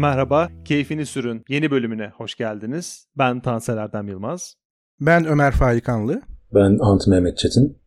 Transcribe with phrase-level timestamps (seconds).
[0.00, 3.06] Merhaba, Keyfini Sürün yeni bölümüne hoş geldiniz.
[3.18, 4.54] Ben Tansel Erdem Yılmaz.
[5.00, 6.22] Ben Ömer Faikanlı.
[6.54, 7.78] Ben Ant Mehmet Çetin.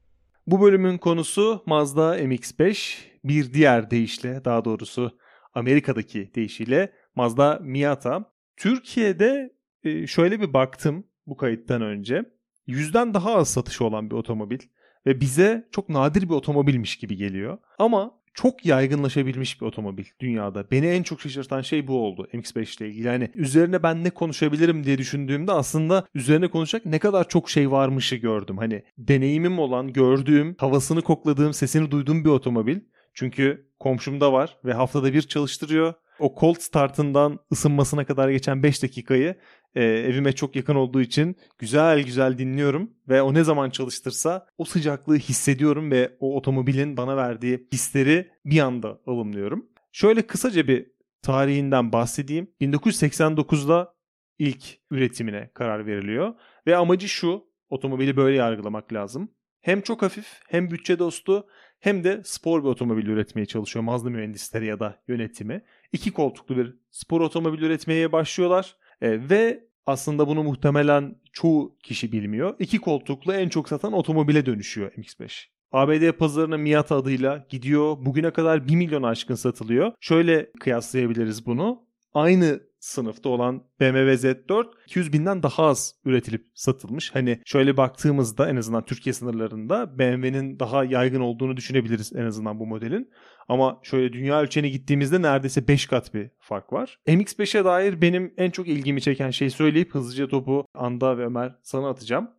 [0.47, 2.97] Bu bölümün konusu Mazda MX-5.
[3.23, 5.17] Bir diğer deyişle, daha doğrusu
[5.53, 8.31] Amerika'daki deyişiyle Mazda Miata.
[8.57, 9.53] Türkiye'de
[9.83, 12.25] e, şöyle bir baktım bu kayıttan önce.
[12.67, 14.59] Yüzden daha az satışı olan bir otomobil
[15.05, 17.57] ve bize çok nadir bir otomobilmiş gibi geliyor.
[17.79, 20.71] Ama çok yaygınlaşabilmiş bir otomobil dünyada.
[20.71, 23.07] Beni en çok şaşırtan şey bu oldu MX-5 ile ilgili.
[23.07, 28.15] Yani üzerine ben ne konuşabilirim diye düşündüğümde aslında üzerine konuşacak ne kadar çok şey varmışı
[28.15, 28.57] gördüm.
[28.57, 32.79] Hani deneyimim olan, gördüğüm, havasını kokladığım, sesini duyduğum bir otomobil.
[33.13, 35.93] Çünkü komşumda var ve haftada bir çalıştırıyor.
[36.19, 39.35] O cold startından ısınmasına kadar geçen 5 dakikayı
[39.75, 44.65] e, evime çok yakın olduğu için güzel güzel dinliyorum ve o ne zaman çalıştırsa o
[44.65, 49.65] sıcaklığı hissediyorum ve o otomobilin bana verdiği hisleri bir anda alımlıyorum.
[49.91, 50.91] Şöyle kısaca bir
[51.21, 52.47] tarihinden bahsedeyim.
[52.61, 53.93] 1989'da
[54.39, 56.33] ilk üretimine karar veriliyor
[56.67, 59.31] ve amacı şu otomobili böyle yargılamak lazım.
[59.61, 61.47] Hem çok hafif hem bütçe dostu
[61.79, 65.63] hem de spor bir otomobil üretmeye çalışıyor Mazda mühendisleri ya da yönetimi.
[65.93, 72.55] İki koltuklu bir spor otomobil üretmeye başlıyorlar e, ve aslında bunu muhtemelen çoğu kişi bilmiyor.
[72.59, 75.45] İki koltuklu en çok satan otomobile dönüşüyor MX-5.
[75.71, 77.97] ABD pazarına Miata adıyla gidiyor.
[77.99, 79.91] Bugüne kadar 1 milyon aşkın satılıyor.
[79.99, 81.85] Şöyle kıyaslayabiliriz bunu.
[82.13, 87.15] Aynı sınıfta olan BMW Z4 200 binden daha az üretilip satılmış.
[87.15, 92.67] Hani şöyle baktığımızda en azından Türkiye sınırlarında BMW'nin daha yaygın olduğunu düşünebiliriz en azından bu
[92.67, 93.11] modelin.
[93.47, 96.99] Ama şöyle dünya ölçeğine gittiğimizde neredeyse 5 kat bir fark var.
[97.07, 101.89] MX-5'e dair benim en çok ilgimi çeken şey söyleyip hızlıca topu Anda ve Ömer sana
[101.89, 102.29] atacağım.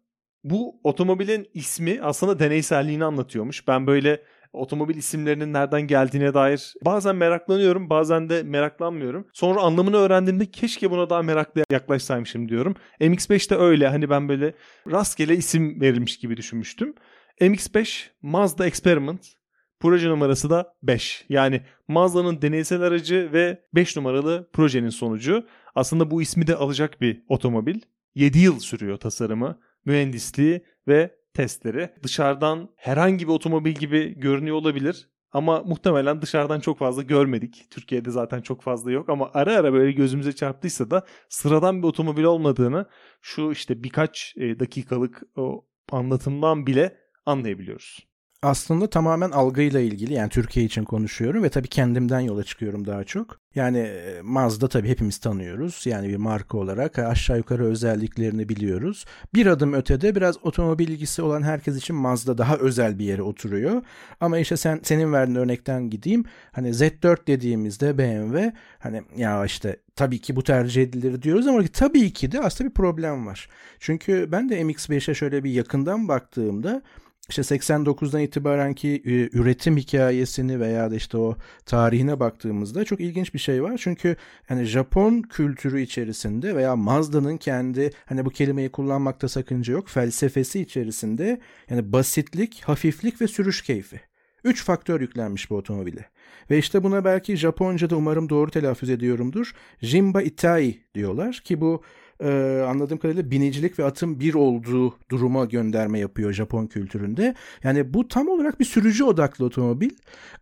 [0.45, 3.69] Bu otomobilin ismi aslında deneyselliğini anlatıyormuş.
[3.69, 4.23] Ben böyle
[4.55, 9.27] otomobil isimlerinin nereden geldiğine dair bazen meraklanıyorum bazen de meraklanmıyorum.
[9.33, 12.75] Sonra anlamını öğrendiğimde keşke buna daha meraklı yaklaşsaymışım diyorum.
[13.01, 14.55] MX-5'te öyle hani ben böyle
[14.91, 16.95] rastgele isim verilmiş gibi düşünmüştüm.
[17.41, 19.35] MX-5 Mazda Experiment
[19.81, 21.25] Proje numarası da 5.
[21.29, 25.47] Yani Mazda'nın deneysel aracı ve 5 numaralı projenin sonucu.
[25.75, 27.81] Aslında bu ismi de alacak bir otomobil.
[28.15, 31.91] 7 yıl sürüyor tasarımı, mühendisliği ve testleri.
[32.03, 35.09] Dışarıdan herhangi bir otomobil gibi görünüyor olabilir.
[35.33, 37.67] Ama muhtemelen dışarıdan çok fazla görmedik.
[37.71, 42.25] Türkiye'de zaten çok fazla yok ama ara ara böyle gözümüze çarptıysa da sıradan bir otomobil
[42.25, 42.87] olmadığını
[43.23, 46.97] şu işte birkaç e, dakikalık o anlatımdan bile
[47.27, 48.14] anlayabiliyoruz
[48.45, 53.41] aslında tamamen algıyla ilgili yani Türkiye için konuşuyorum ve tabii kendimden yola çıkıyorum daha çok.
[53.55, 55.83] Yani e, Mazda tabii hepimiz tanıyoruz.
[55.87, 59.05] Yani bir marka olarak aşağı yukarı özelliklerini biliyoruz.
[59.35, 63.83] Bir adım ötede biraz otomobil ilgisi olan herkes için Mazda daha özel bir yere oturuyor.
[64.21, 66.25] Ama işte sen senin verdiğin örnekten gideyim.
[66.53, 72.13] Hani Z4 dediğimizde BMW hani ya işte tabii ki bu tercih edilir diyoruz ama tabii
[72.13, 73.49] ki de aslında bir problem var.
[73.79, 76.83] Çünkü ben de MX-5'e şöyle bir yakından baktığımda
[77.29, 81.37] işte 89'dan itibaren ki e, üretim hikayesini veya da işte o
[81.67, 83.81] tarihine baktığımızda çok ilginç bir şey var.
[83.83, 84.17] Çünkü
[84.49, 91.41] hani Japon kültürü içerisinde veya Mazda'nın kendi hani bu kelimeyi kullanmakta sakınca yok felsefesi içerisinde
[91.71, 94.01] yani basitlik, hafiflik ve sürüş keyfi.
[94.45, 96.09] Üç faktör yüklenmiş bu otomobile.
[96.51, 99.55] Ve işte buna belki Japonca'da umarım doğru telaffuz ediyorumdur.
[99.83, 101.83] Jimba Itai diyorlar ki bu
[102.25, 107.35] e, anladığım kadarıyla binicilik ve atın bir olduğu duruma gönderme yapıyor Japon kültüründe.
[107.63, 109.91] Yani bu tam olarak bir sürücü odaklı otomobil.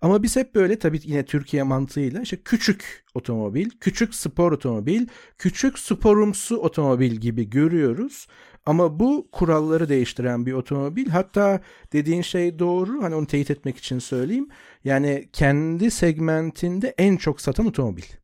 [0.01, 5.07] Ama biz hep böyle tabii yine Türkiye mantığıyla işte küçük otomobil, küçük spor otomobil,
[5.39, 8.27] küçük sporumsu otomobil gibi görüyoruz.
[8.67, 11.09] Ama bu kuralları değiştiren bir otomobil.
[11.09, 11.61] Hatta
[11.93, 13.03] dediğin şey doğru.
[13.03, 14.49] Hani onu teyit etmek için söyleyeyim.
[14.85, 18.22] Yani kendi segmentinde en çok satan otomobil.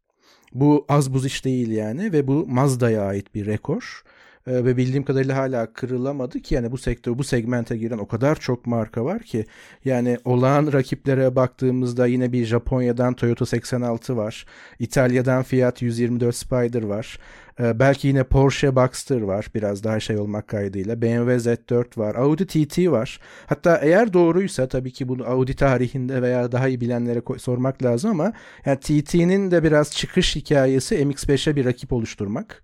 [0.55, 4.03] Bu az buz iş değil yani ve bu Mazda'ya ait bir rekor.
[4.49, 8.37] Ee, ve bildiğim kadarıyla hala kırılamadı ki yani bu sektör bu segmente giren o kadar
[8.37, 9.45] çok marka var ki
[9.85, 14.47] yani olağan rakiplere baktığımızda yine bir Japonya'dan Toyota 86 var.
[14.79, 17.19] İtalya'dan Fiat 124 Spider var.
[17.61, 21.03] Ee, belki yine Porsche Boxster var biraz daha şey olmak kaydıyla.
[21.03, 22.15] BMW Z4 var.
[22.15, 23.21] Audi TT var.
[23.47, 28.33] Hatta eğer doğruysa tabii ki bunu Audi tarihinde veya daha iyi bilenlere sormak lazım ama
[28.67, 32.63] yani TT'nin de biraz çıkış hikayesi MX-5'e bir rakip oluşturmak.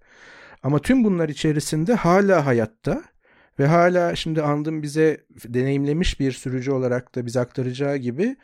[0.62, 3.02] Ama tüm bunlar içerisinde hala hayatta
[3.58, 8.36] ve hala şimdi andım bize deneyimlemiş bir sürücü olarak da bize aktaracağı gibi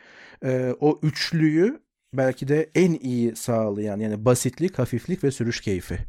[0.45, 1.79] e, o üçlüyü
[2.13, 5.99] belki de en iyi sağlayan yani basitlik, hafiflik ve sürüş keyfi.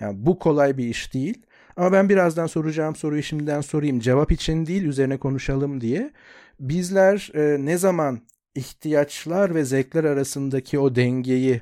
[0.00, 1.42] Yani bu kolay bir iş değil.
[1.76, 4.00] Ama ben birazdan soracağım soruyu şimdiden sorayım.
[4.00, 6.12] Cevap için değil üzerine konuşalım diye.
[6.60, 8.20] Bizler e, ne zaman
[8.54, 11.60] ihtiyaçlar ve zevkler arasındaki o dengeyi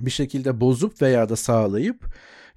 [0.00, 2.04] bir şekilde bozup veya da sağlayıp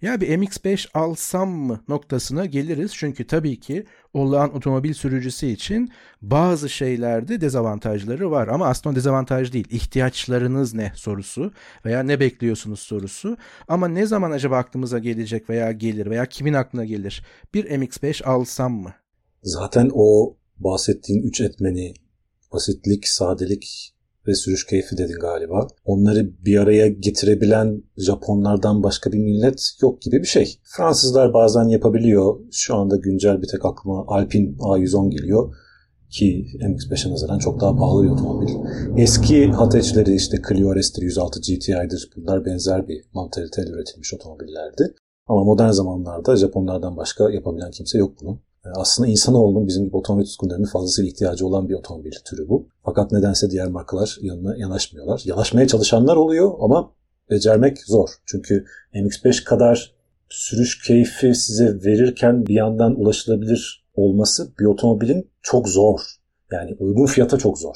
[0.02, 2.92] ya bir MX-5 alsam mı noktasına geliriz.
[2.96, 5.92] Çünkü tabii ki olağan otomobil sürücüsü için
[6.22, 8.48] bazı şeylerde dezavantajları var.
[8.48, 9.68] Ama aslında dezavantaj değil.
[9.72, 11.52] İhtiyaçlarınız ne sorusu
[11.86, 13.38] veya ne bekliyorsunuz sorusu.
[13.68, 17.26] Ama ne zaman acaba aklımıza gelecek veya gelir veya kimin aklına gelir?
[17.54, 18.94] Bir MX-5 alsam mı?
[19.44, 21.94] Zaten o bahsettiğin üç etmeni
[22.54, 23.97] basitlik, sadelik
[24.28, 25.68] ve sürüş keyfi dedin galiba.
[25.86, 30.60] Onları bir araya getirebilen Japonlardan başka bir millet yok gibi bir şey.
[30.64, 32.40] Fransızlar bazen yapabiliyor.
[32.52, 35.56] Şu anda güncel bir tek aklıma Alpine A110 geliyor
[36.10, 38.54] ki MX-5'e nazaran çok daha pahalı bir otomobil.
[38.98, 44.96] Eski hatchleri işte Clio RS'tir, 106 GTI'dir bunlar benzer bir mantaliteyle üretilmiş otomobillerdi.
[45.28, 48.40] Ama modern zamanlarda Japonlardan başka yapabilen kimse yok bunu.
[48.66, 52.68] Ee, aslında insanoğlunun bizim gibi otomobil tutkunlarının fazlasıyla ihtiyacı olan bir otomobil türü bu.
[52.84, 55.22] Fakat nedense diğer markalar yanına yanaşmıyorlar.
[55.26, 56.92] Yanaşmaya çalışanlar oluyor ama
[57.30, 58.10] becermek zor.
[58.26, 59.98] Çünkü MX-5 kadar
[60.30, 66.00] sürüş keyfi size verirken bir yandan ulaşılabilir olması bir otomobilin çok zor.
[66.52, 67.76] Yani uygun fiyata çok zor.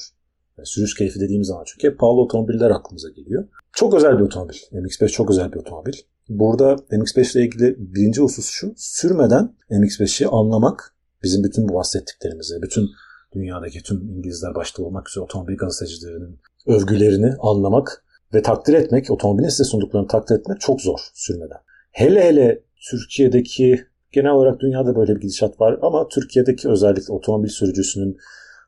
[0.58, 3.48] Yani sürüş keyfi dediğimiz zaman çünkü hep pahalı otomobiller aklımıza geliyor.
[3.74, 4.56] Çok özel bir otomobil.
[4.72, 5.94] MX-5 çok özel bir otomobil.
[6.40, 8.74] Burada MX-5 ile ilgili birinci husus şu.
[8.78, 12.90] Sürmeden MX-5'i anlamak bizim bütün bu bahsettiklerimizi, bütün
[13.34, 19.64] dünyadaki tüm İngilizler başta olmak üzere otomobil gazetecilerinin övgülerini anlamak ve takdir etmek, otomobilin size
[19.64, 21.58] sunduklarını takdir etmek çok zor sürmeden.
[21.92, 28.18] Hele hele Türkiye'deki genel olarak dünyada böyle bir gidişat var ama Türkiye'deki özellikle otomobil sürücüsünün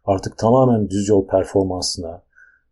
[0.06, 2.22] artık tamamen düz yol performansına,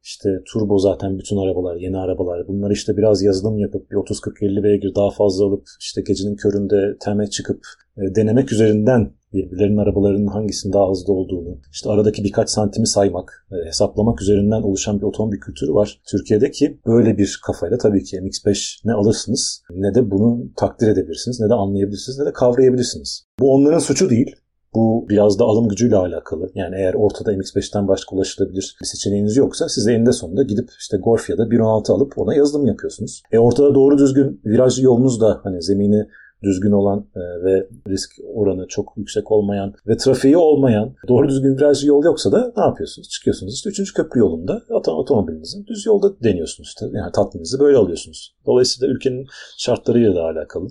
[0.04, 2.48] işte turbo zaten bütün arabalar, yeni arabalar.
[2.48, 7.28] Bunlar işte biraz yazılım yapıp bir 30-40-50 beygir daha fazla alıp işte gecenin köründe teme
[7.28, 7.66] çıkıp
[7.98, 13.68] e, denemek üzerinden birbirlerinin arabalarının hangisinin daha hızlı olduğunu, işte aradaki birkaç santimi saymak, e,
[13.68, 18.82] hesaplamak üzerinden oluşan bir otomobil kültürü var Türkiye'de ki böyle bir kafayla tabii ki MX-5
[18.86, 23.26] ne alırsınız ne de bunu takdir edebilirsiniz ne de anlayabilirsiniz ne de kavrayabilirsiniz.
[23.40, 24.36] Bu onların suçu değil.
[24.74, 26.52] Bu biraz da alım gücüyle alakalı.
[26.56, 30.98] Yani eğer ortada MX-5'ten başka ulaşılabilir bir seçeneğiniz yoksa siz de eninde sonunda gidip işte
[30.98, 33.24] Golf ya da 1.16 alıp ona yazılım yapıyorsunuz.
[33.32, 36.08] E ortada doğru düzgün virajlı yolunuz da hani zemini
[36.44, 41.88] düzgün olan e, ve risk oranı çok yüksek olmayan ve trafiği olmayan doğru düzgün virajlı
[41.88, 43.10] yol yoksa da ne yapıyorsunuz?
[43.10, 43.94] Çıkıyorsunuz işte 3.
[43.94, 46.86] köprü yolunda otomobilinizin düz yolda deniyorsunuz işte.
[46.94, 48.36] Yani tatmininizi böyle alıyorsunuz.
[48.46, 49.26] Dolayısıyla ülkenin
[49.58, 50.68] şartlarıyla da alakalı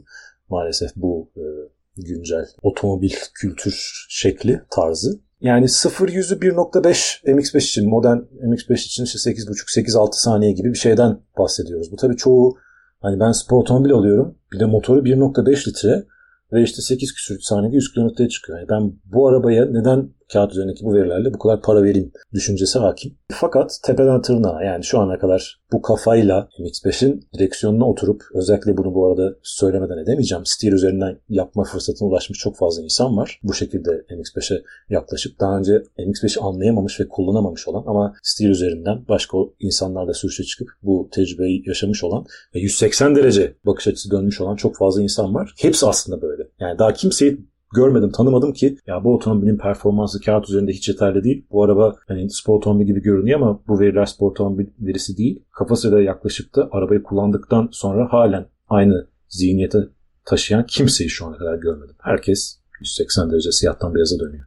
[0.49, 1.43] maalesef bu e,
[1.97, 5.21] güncel otomobil kültür şekli, tarzı.
[5.41, 11.21] Yani 0 yüzü 1.5 MX5 için, modern MX5 için işte 8.5-8-6 saniye gibi bir şeyden
[11.39, 11.93] bahsediyoruz.
[11.93, 12.57] Bu tabii çoğu
[13.01, 14.39] hani ben spor otomobil alıyorum.
[14.53, 16.07] Bir de motoru 1.5 litre
[16.53, 18.59] ve işte 8 küsür saniyede 100 kilometreye çıkıyor.
[18.59, 23.19] Yani ben bu arabaya neden kağıt üzerindeki bu verilerle bu kadar para vereyim düşüncesi hakim.
[23.33, 29.07] Fakat tepeden tırnağa yani şu ana kadar bu kafayla MX-5'in direksiyonuna oturup özellikle bunu bu
[29.07, 30.47] arada söylemeden edemeyeceğim.
[30.47, 33.41] Steer üzerinden yapma fırsatına ulaşmış çok fazla insan var.
[33.43, 39.39] Bu şekilde MX-5'e yaklaşıp daha önce MX-5'i anlayamamış ve kullanamamış olan ama Steer üzerinden başka
[39.61, 44.77] insanlarla sürüşe çıkıp bu tecrübeyi yaşamış olan ve 180 derece bakış açısı dönmüş olan çok
[44.77, 45.55] fazla insan var.
[45.59, 46.43] Hepsi aslında böyle.
[46.61, 51.47] Yani daha kimseyi görmedim, tanımadım ki ya bu otomobilin performansı kağıt üzerinde hiç yeterli değil.
[51.51, 55.43] Bu araba hani spor otomobil gibi görünüyor ama bu veriler spor otomobil verisi değil.
[55.51, 59.79] Kafasıyla yaklaşıp da arabayı kullandıktan sonra halen aynı zihniyete
[60.25, 61.97] taşıyan kimseyi şu ana kadar görmedim.
[61.99, 64.45] Herkes 180 derece siyahtan beyaza dönüyor.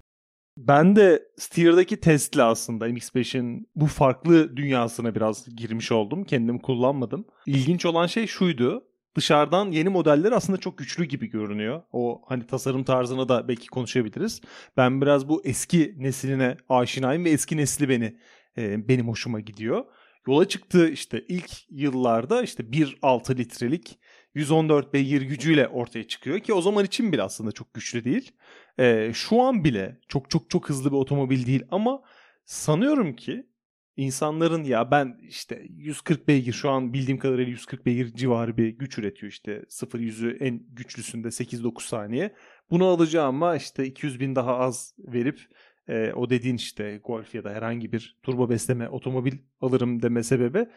[0.57, 6.23] Ben de Steer'daki Tesla aslında MX-5'in bu farklı dünyasına biraz girmiş oldum.
[6.23, 7.25] Kendim kullanmadım.
[7.45, 8.83] İlginç olan şey şuydu
[9.15, 11.81] dışarıdan yeni modeller aslında çok güçlü gibi görünüyor.
[11.91, 14.41] O hani tasarım tarzını da belki konuşabiliriz.
[14.77, 18.17] Ben biraz bu eski nesline aşinayım ve eski nesli beni
[18.57, 19.85] e, benim hoşuma gidiyor.
[20.27, 23.99] Yola çıktı işte ilk yıllarda işte 1.6 litrelik
[24.35, 28.31] 114 beygir gücüyle ortaya çıkıyor ki o zaman için bile aslında çok güçlü değil.
[28.79, 32.01] E, şu an bile çok çok çok hızlı bir otomobil değil ama
[32.45, 33.47] sanıyorum ki
[33.97, 38.97] insanların ya ben işte 140 beygir şu an bildiğim kadarıyla 140 beygir civarı bir güç
[38.97, 42.35] üretiyor işte 0 yüzü en güçlüsünde 8-9 saniye.
[42.69, 45.39] Bunu alacağıma işte 200 bin daha az verip
[45.87, 50.67] e, o dediğin işte Golf ya da herhangi bir turbo besleme otomobil alırım deme sebebi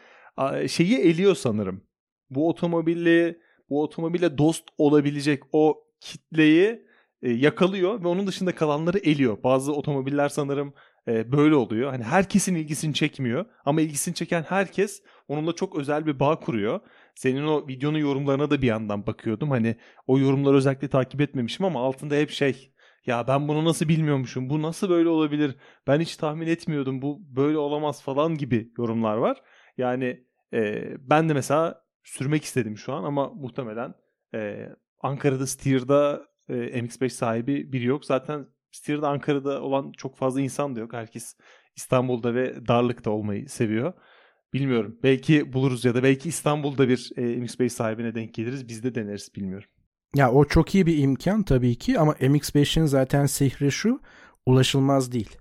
[0.68, 1.84] şeyi eliyor sanırım.
[2.30, 3.36] Bu otomobille
[3.70, 6.86] bu otomobile dost olabilecek o kitleyi
[7.22, 9.42] e, yakalıyor ve onun dışında kalanları eliyor.
[9.42, 10.74] Bazı otomobiller sanırım
[11.08, 11.90] e, böyle oluyor.
[11.90, 16.80] Hani herkesin ilgisini çekmiyor ama ilgisini çeken herkes onunla çok özel bir bağ kuruyor.
[17.14, 19.50] Senin o videonun yorumlarına da bir yandan bakıyordum.
[19.50, 22.72] Hani o yorumları özellikle takip etmemişim ama altında hep şey
[23.06, 27.58] ya ben bunu nasıl bilmiyormuşum, bu nasıl böyle olabilir, ben hiç tahmin etmiyordum, bu böyle
[27.58, 29.42] olamaz falan gibi yorumlar var.
[29.78, 33.94] Yani e, ben de mesela sürmek istedim şu an ama muhtemelen
[34.34, 34.68] e,
[35.00, 38.04] Ankara'da Steer'da e, MX-5 sahibi biri yok.
[38.04, 40.92] Zaten Steer'da Ankara'da olan çok fazla insan da yok.
[40.92, 41.36] Herkes
[41.76, 43.92] İstanbul'da ve darlıkta olmayı seviyor.
[44.52, 44.98] Bilmiyorum.
[45.02, 48.68] Belki buluruz ya da belki İstanbul'da bir e, MX-5 sahibine denk geliriz.
[48.68, 49.68] Biz de deneriz bilmiyorum.
[50.14, 54.00] Ya o çok iyi bir imkan tabii ki ama MX-5'in zaten sihri şu
[54.46, 55.36] ulaşılmaz değil.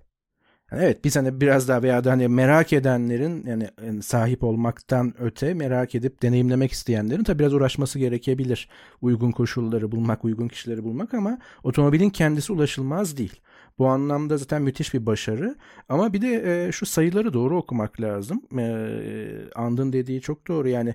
[0.72, 5.54] Yani evet biz hani biraz daha veya da hani merak edenlerin yani sahip olmaktan öte
[5.54, 8.68] merak edip deneyimlemek isteyenlerin tabi biraz uğraşması gerekebilir.
[9.02, 13.40] Uygun koşulları bulmak, uygun kişileri bulmak ama otomobilin kendisi ulaşılmaz değil.
[13.78, 15.56] Bu anlamda zaten müthiş bir başarı.
[15.88, 18.42] Ama bir de e, şu sayıları doğru okumak lazım.
[18.58, 18.88] E,
[19.54, 20.68] Andın dediği çok doğru.
[20.68, 20.94] Yani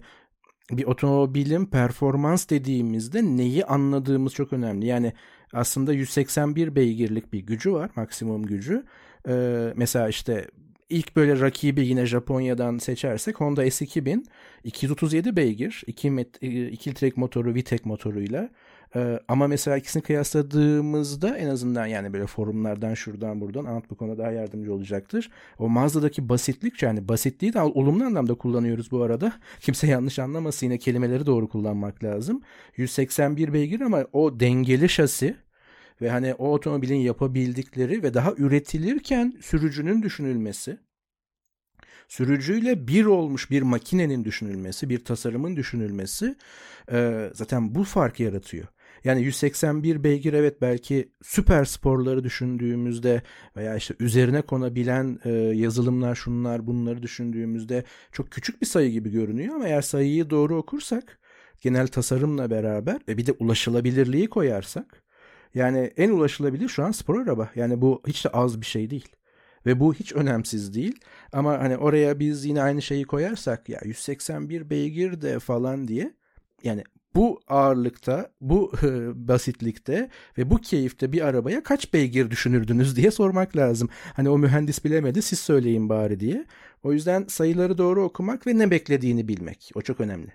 [0.71, 4.85] bir otomobilin performans dediğimizde neyi anladığımız çok önemli.
[4.85, 5.13] Yani
[5.53, 8.85] aslında 181 beygirlik bir gücü var maksimum gücü.
[9.27, 10.47] Ee, mesela işte
[10.89, 14.25] ilk böyle rakibi yine Japonya'dan seçersek Honda S2000
[14.63, 16.27] 237 beygir 2
[16.71, 18.49] 2 litrelik motoru VTEC motoruyla
[18.95, 24.17] ee, ama mesela ikisini kıyasladığımızda en azından yani böyle forumlardan şuradan buradan Ant bu konuda
[24.17, 25.31] daha yardımcı olacaktır.
[25.59, 29.33] O Mazda'daki basitlik yani basitliği de olumlu anlamda kullanıyoruz bu arada.
[29.59, 32.41] Kimse yanlış anlamasın yine kelimeleri doğru kullanmak lazım.
[32.77, 35.35] 181 beygir ama o dengeli şasi
[36.01, 40.77] ve hani o otomobilin yapabildikleri ve daha üretilirken sürücünün düşünülmesi
[42.11, 46.35] sürücüyle bir olmuş bir makinenin düşünülmesi, bir tasarımın düşünülmesi
[46.91, 48.67] e, zaten bu farkı yaratıyor.
[49.03, 53.21] Yani 181 beygir evet belki süper sporları düşündüğümüzde
[53.57, 59.55] veya işte üzerine konabilen e, yazılımlar şunlar bunları düşündüğümüzde çok küçük bir sayı gibi görünüyor
[59.55, 61.19] ama eğer sayıyı doğru okursak
[61.61, 65.03] genel tasarımla beraber ve bir de ulaşılabilirliği koyarsak
[65.55, 67.49] yani en ulaşılabilir şu an spor araba.
[67.55, 69.09] Yani bu hiç de az bir şey değil.
[69.65, 70.99] Ve bu hiç önemsiz değil.
[71.33, 76.13] Ama hani oraya biz yine aynı şeyi koyarsak ya 181 beygir de falan diye
[76.63, 76.83] yani
[77.15, 78.71] bu ağırlıkta, bu
[79.15, 83.89] basitlikte ve bu keyifte bir arabaya kaç beygir düşünürdünüz diye sormak lazım.
[84.13, 86.45] Hani o mühendis bilemedi siz söyleyin bari diye.
[86.83, 89.71] O yüzden sayıları doğru okumak ve ne beklediğini bilmek.
[89.75, 90.33] O çok önemli.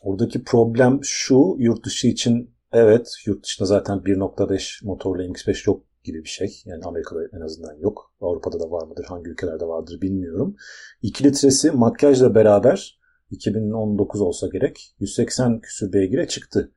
[0.00, 6.24] Oradaki problem şu yurt dışı için evet yurt dışında zaten 1.5 motorlu MX-5 yok gibi
[6.24, 6.62] bir şey.
[6.64, 8.14] Yani Amerika'da en azından yok.
[8.20, 10.56] Avrupa'da da var mıdır, hangi ülkelerde vardır bilmiyorum.
[11.02, 13.00] 2 litresi makyajla beraber
[13.30, 16.72] 2019 olsa gerek 180 küsür beygire çıktı.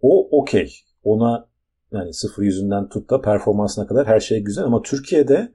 [0.00, 0.72] O okey.
[1.02, 1.48] Ona
[1.92, 5.52] yani sıfır yüzünden tut da performansına kadar her şey güzel ama Türkiye'de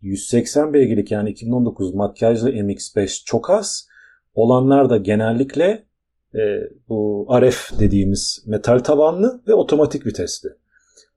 [0.00, 3.88] 180 beygirlik yani 2019 makyajlı MX-5 çok az.
[4.34, 5.86] Olanlar da genellikle
[6.34, 6.40] e,
[6.88, 10.48] bu RF dediğimiz metal tavanlı ve otomatik vitesli.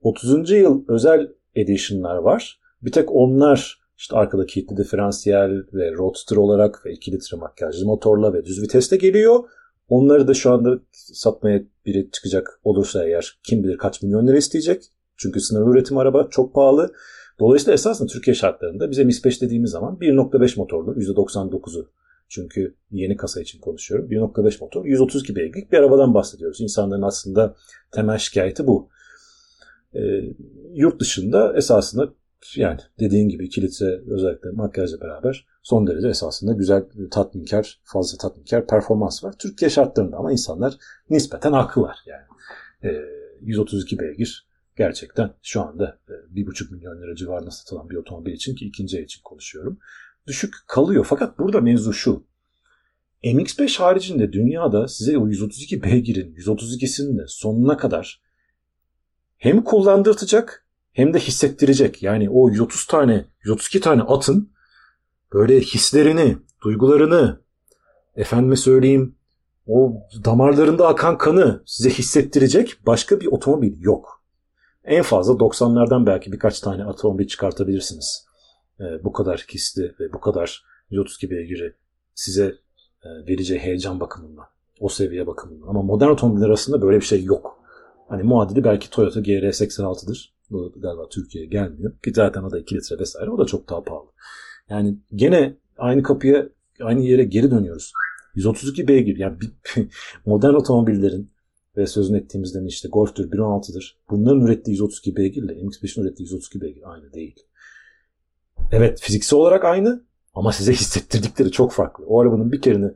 [0.02, 0.52] 30.
[0.52, 2.60] yıl özel edition'lar var.
[2.82, 8.34] Bir tek onlar işte arkada kilitli diferansiyel ve roadster olarak ve 2 litre makyajlı motorla
[8.34, 9.44] ve düz viteste geliyor.
[9.90, 14.84] Onları da şu anda satmaya biri çıkacak olursa eğer kim bilir kaç milyon lira isteyecek.
[15.18, 16.94] Çünkü sınırlı üretim araba çok pahalı.
[17.40, 21.90] Dolayısıyla esasında Türkiye şartlarında bize MIS-5 dediğimiz zaman 1.5 motorlu %99'u
[22.30, 24.10] çünkü yeni kasa için konuşuyorum.
[24.10, 26.62] 1.5 motor 132 beygirlik bir arabadan bahsediyoruz.
[26.62, 27.56] İnsanların aslında
[27.92, 28.90] temel şikayeti bu.
[29.94, 30.02] E,
[30.74, 32.14] yurt dışında esasında
[32.56, 38.68] yani dediğin gibi 2 litre özellikle makyajla beraber son derece esasında güzel tatminkar, fazla tatminkar
[38.68, 39.36] performans var.
[39.40, 40.78] Türkiye şartlarında ama insanlar
[41.10, 42.26] nispeten haklılar yani.
[42.84, 43.02] E,
[43.42, 48.66] 132 beygir gerçekten şu anda e, 1,5 milyon lira civarında satılan bir otomobil için ki
[48.66, 49.80] ikinci el için konuşuyorum.
[50.28, 51.06] Düşük kalıyor.
[51.10, 52.24] Fakat burada mevzu şu.
[53.24, 58.22] MX-5 haricinde dünyada size o 132 beygirin 132'sinin de sonuna kadar
[59.38, 62.04] hem kullandırtacak hem de hissettirecek.
[62.04, 64.52] Yani o 130 tane, 132 tane atın
[65.34, 67.42] böyle hislerini, duygularını,
[68.16, 69.16] efendime söyleyeyim
[69.68, 69.94] o
[70.26, 74.24] damarlarında akan kanı size hissettirecek başka bir otomobil yok.
[74.84, 78.25] En fazla 90'lardan belki birkaç tane otomobil çıkartabilirsiniz.
[78.80, 81.74] Ee, bu kadar hisli ve bu kadar 132 beygiri
[82.16, 82.56] size
[83.04, 84.46] e, vereceği heyecan bakımından,
[84.80, 85.68] o seviye bakımından.
[85.68, 87.60] Ama modern otomobiller arasında böyle bir şey yok.
[88.10, 90.36] Hani muadili belki Toyota GR86'dır.
[90.52, 92.00] Bu galiba Türkiye'ye gelmiyor.
[92.00, 93.30] Ki zaten o da 2 litre vesaire.
[93.30, 94.08] O da çok daha pahalı.
[94.70, 96.50] Yani gene aynı kapıya,
[96.82, 97.94] aynı yere geri dönüyoruz.
[98.36, 99.18] 132 beygir.
[99.18, 99.52] Yani bir,
[100.26, 101.32] modern otomobillerin
[101.78, 103.98] ve sözünü ettiğimiz demin işte Golf'tür, 1.16'dır.
[104.10, 107.36] Bunların ürettiği 132 beygirle MX-5'in ürettiği 132 beygir aynı değil.
[108.72, 110.04] Evet fiziksel olarak aynı
[110.34, 112.06] ama size hissettirdikleri çok farklı.
[112.08, 112.92] O arabanın bir kerini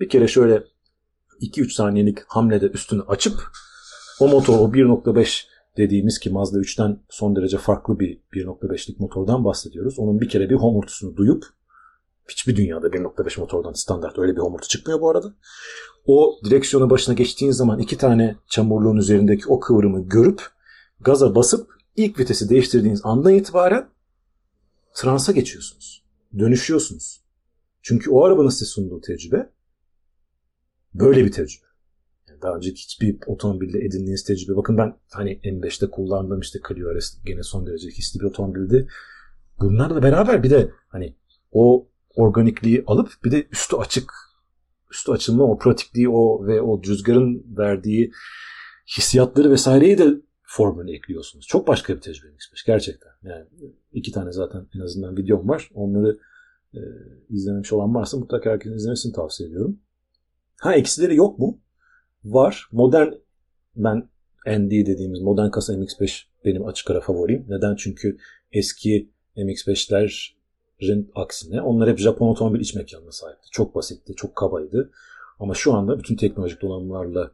[0.00, 0.62] bir kere şöyle
[1.40, 3.34] 2-3 saniyelik hamlede üstünü açıp
[4.20, 5.44] o motor o 1.5
[5.76, 9.98] dediğimiz ki Mazda 3'ten son derece farklı bir 1.5'lik motordan bahsediyoruz.
[9.98, 11.44] Onun bir kere bir homurtusunu duyup
[12.28, 15.34] Hiçbir dünyada 1.5 motordan standart öyle bir homurtu çıkmıyor bu arada.
[16.06, 20.42] O direksiyonu başına geçtiğin zaman iki tane çamurluğun üzerindeki o kıvrımı görüp
[21.00, 23.88] gaza basıp ilk vitesi değiştirdiğiniz andan itibaren
[24.94, 26.04] transa geçiyorsunuz.
[26.38, 27.24] Dönüşüyorsunuz.
[27.82, 29.50] Çünkü o arabanın size sunduğu tecrübe
[30.94, 31.66] böyle bir tecrübe.
[32.28, 34.56] Yani daha önceki hiçbir otomobilde edindiğiniz tecrübe.
[34.56, 38.88] Bakın ben hani M5'te kullandığım işte Clio RS gene son derece hisli bir otomobildi.
[39.60, 41.16] Bunlarla beraber bir de hani
[41.52, 44.12] o organikliği alıp bir de üstü açık
[44.90, 48.12] üstü açılma o pratikliği o ve o rüzgarın verdiği
[48.98, 50.14] hissiyatları vesaireyi de
[50.50, 51.46] formülüne ekliyorsunuz.
[51.46, 53.10] Çok başka bir tecrübe X5 gerçekten.
[53.22, 53.46] Yani
[53.92, 55.70] iki tane zaten en azından videom var.
[55.74, 56.18] Onları
[56.74, 56.80] e,
[57.30, 59.80] izlememiş olan varsa mutlaka herkesin izlemesini tavsiye ediyorum.
[60.60, 61.60] Ha eksileri yok mu?
[62.24, 62.68] Var.
[62.72, 63.12] Modern
[63.76, 64.08] ben
[64.46, 67.46] ND dediğimiz modern kasa MX-5 benim açık ara favorim.
[67.48, 67.76] Neden?
[67.76, 68.18] Çünkü
[68.52, 73.50] eski MX-5'lerin aksine onlar hep Japon otomobil iç mekanına sahipti.
[73.50, 74.90] Çok basitti, çok kabaydı.
[75.38, 77.30] Ama şu anda bütün teknolojik donanımlarla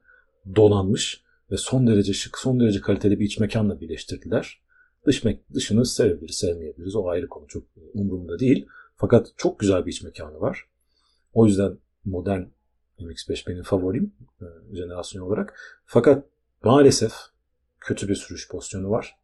[0.56, 4.60] donanmış ve son derece şık, son derece kaliteli bir iç mekanla birleştirdiler.
[5.06, 6.96] Dış me dışını sevebiliriz, sevmeyebiliriz.
[6.96, 7.46] O ayrı konu.
[7.46, 8.66] Çok umurumda değil.
[8.96, 10.64] Fakat çok güzel bir iç mekanı var.
[11.32, 12.42] O yüzden modern
[12.98, 15.58] MX-5 benim favorim e, jenerasyon olarak.
[15.86, 16.24] Fakat
[16.62, 17.12] maalesef
[17.80, 19.16] kötü bir sürüş pozisyonu var.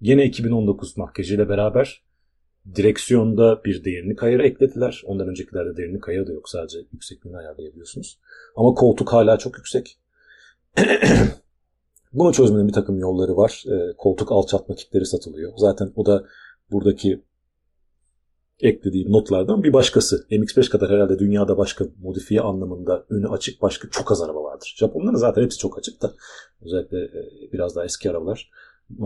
[0.00, 2.02] Yine 2019 makyajıyla beraber
[2.74, 5.02] direksiyonda bir derinlik ayarı eklediler.
[5.06, 6.48] Ondan öncekilerde derinlik ayarı da yok.
[6.48, 8.18] Sadece yüksekliğini ayarlayabiliyorsunuz.
[8.56, 9.98] Ama koltuk hala çok yüksek.
[12.12, 13.64] Bunu çözmenin bir takım yolları var.
[13.66, 15.52] E, koltuk alçaltma kitleri satılıyor.
[15.56, 16.24] Zaten o da
[16.70, 17.22] buradaki
[18.60, 20.26] eklediğim notlardan bir başkası.
[20.30, 24.74] MX-5 kadar herhalde dünyada başka modifiye anlamında önü açık başka çok az araba vardır.
[24.78, 26.14] Japonların zaten hepsi çok açık da
[26.62, 28.50] özellikle e, biraz daha eski arabalar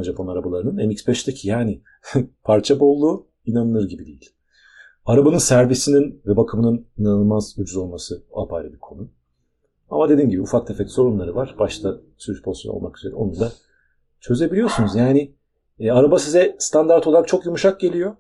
[0.03, 1.83] Japon arabalarının MX-5'teki yani
[2.45, 4.31] parça bolluğu inanılır gibi değil.
[5.05, 9.09] Arabanın servisinin ve bakımının inanılmaz ucuz olması apayrı bir konu.
[9.91, 11.55] Ama dediğim gibi ufak tefek sorunları var.
[11.59, 13.53] Başta sürüş pozisyonu olmak üzere onu da
[14.21, 14.97] çözebiliyorsunuz.
[14.97, 15.35] Yani
[15.79, 18.17] e, araba size standart olarak çok yumuşak geliyor.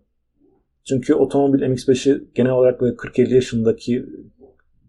[0.84, 4.06] Çünkü otomobil MX-5'i genel olarak böyle 40-50 yaşındaki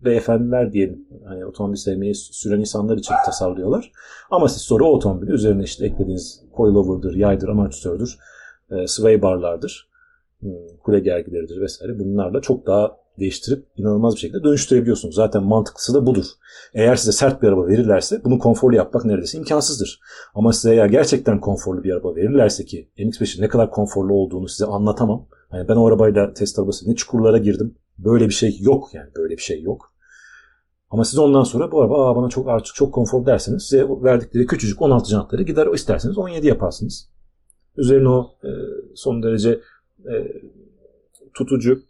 [0.05, 1.07] beyefendiler diyelim.
[1.25, 3.91] Hani otomobil sevmeyi süren insanlar için tasarlıyorlar.
[4.31, 8.17] Ama siz sonra o otomobili üzerine işte eklediğiniz coilover'dır, yaydır, amortisördür,
[8.71, 9.89] e, sway barlardır,
[10.39, 10.51] hmm,
[10.83, 11.99] kule gergileridir vesaire.
[11.99, 15.15] Bunlarla çok daha değiştirip inanılmaz bir şekilde dönüştürebiliyorsunuz.
[15.15, 16.25] Zaten mantıklısı da budur.
[16.73, 19.99] Eğer size sert bir araba verirlerse bunu konforlu yapmak neredeyse imkansızdır.
[20.35, 24.65] Ama size eğer gerçekten konforlu bir araba verirlerse ki MX-5'in ne kadar konforlu olduğunu size
[24.65, 25.27] anlatamam.
[25.53, 27.75] Yani ben o arabayla test arabası ne çukurlara girdim.
[27.97, 29.91] Böyle bir şey yok yani böyle bir şey yok.
[30.89, 34.45] Ama siz ondan sonra bu araba Aa, bana çok artık çok konforlu derseniz size verdikleri
[34.45, 37.09] küçücük 16 jantları gider isterseniz 17 yaparsınız.
[37.77, 38.49] Üzerine o e,
[38.95, 39.59] son derece
[40.05, 40.13] e,
[41.33, 41.83] tutucu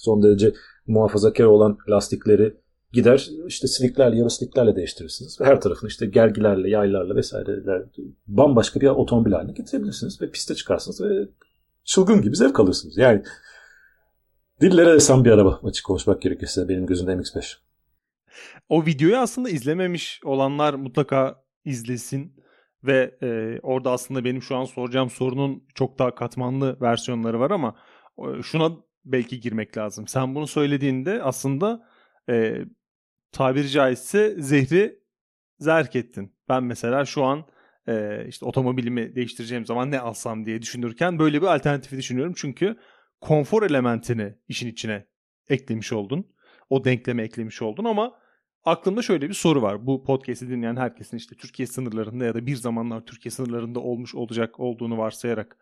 [0.00, 0.52] son derece
[0.86, 2.54] muhafazakar olan lastikleri
[2.92, 5.40] gider işte siliklerle yarı siliklerle değiştirirsiniz.
[5.40, 7.82] Her tarafını işte gergilerle, yaylarla vesaireler
[8.26, 10.22] bambaşka bir otomobil haline getirebilirsiniz.
[10.22, 11.28] Ve piste çıkarsınız ve
[11.84, 12.98] çılgın gibi zevk alırsınız.
[12.98, 13.22] Yani
[14.60, 17.56] dillere desen bir araba açık konuşmak gerekirse benim gözümde MX-5.
[18.68, 22.40] O videoyu aslında izlememiş olanlar mutlaka izlesin
[22.84, 27.76] ve e, orada aslında benim şu an soracağım sorunun çok daha katmanlı versiyonları var ama
[28.18, 28.70] e, şuna
[29.04, 30.06] belki girmek lazım.
[30.06, 31.88] Sen bunu söylediğinde aslında
[32.28, 32.64] e,
[33.32, 35.00] tabiri caizse zehri
[35.58, 36.36] zerk ettin.
[36.48, 37.44] Ben mesela şu an
[37.88, 42.34] e, işte otomobilimi değiştireceğim zaman ne alsam diye düşünürken böyle bir alternatifi düşünüyorum.
[42.36, 42.76] Çünkü
[43.20, 45.06] konfor elementini işin içine
[45.48, 46.26] eklemiş oldun.
[46.70, 48.12] O denkleme eklemiş oldun ama
[48.64, 49.86] aklımda şöyle bir soru var.
[49.86, 54.60] Bu podcast'i dinleyen herkesin işte Türkiye sınırlarında ya da bir zamanlar Türkiye sınırlarında olmuş olacak
[54.60, 55.56] olduğunu varsayarak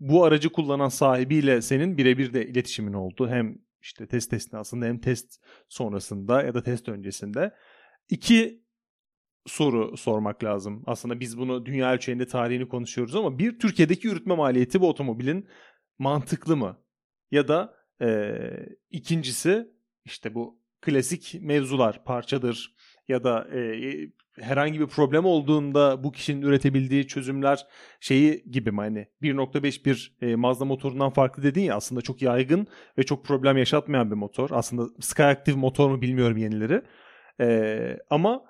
[0.00, 3.28] bu aracı kullanan sahibiyle senin birebir de iletişimin oldu.
[3.28, 7.54] Hem işte test esnasında hem test sonrasında ya da test öncesinde.
[8.08, 8.66] İki
[9.46, 10.82] soru sormak lazım.
[10.86, 15.48] Aslında biz bunu dünya ölçeğinde tarihini konuşuyoruz ama bir Türkiye'deki yürütme maliyeti bu otomobilin
[15.98, 16.82] mantıklı mı?
[17.30, 18.38] Ya da e,
[18.90, 19.68] ikincisi
[20.04, 22.75] işte bu klasik mevzular parçadır
[23.08, 23.90] ya da e,
[24.40, 27.66] herhangi bir problem olduğunda bu kişinin üretebildiği çözümler
[28.00, 32.66] şeyi gibi mi hani 1.5 bir e, Mazda motorundan farklı dedin ya aslında çok yaygın
[32.98, 34.50] ve çok problem yaşatmayan bir motor.
[34.52, 36.82] Aslında Skyactiv motor mu bilmiyorum yenileri.
[37.40, 38.44] E, ama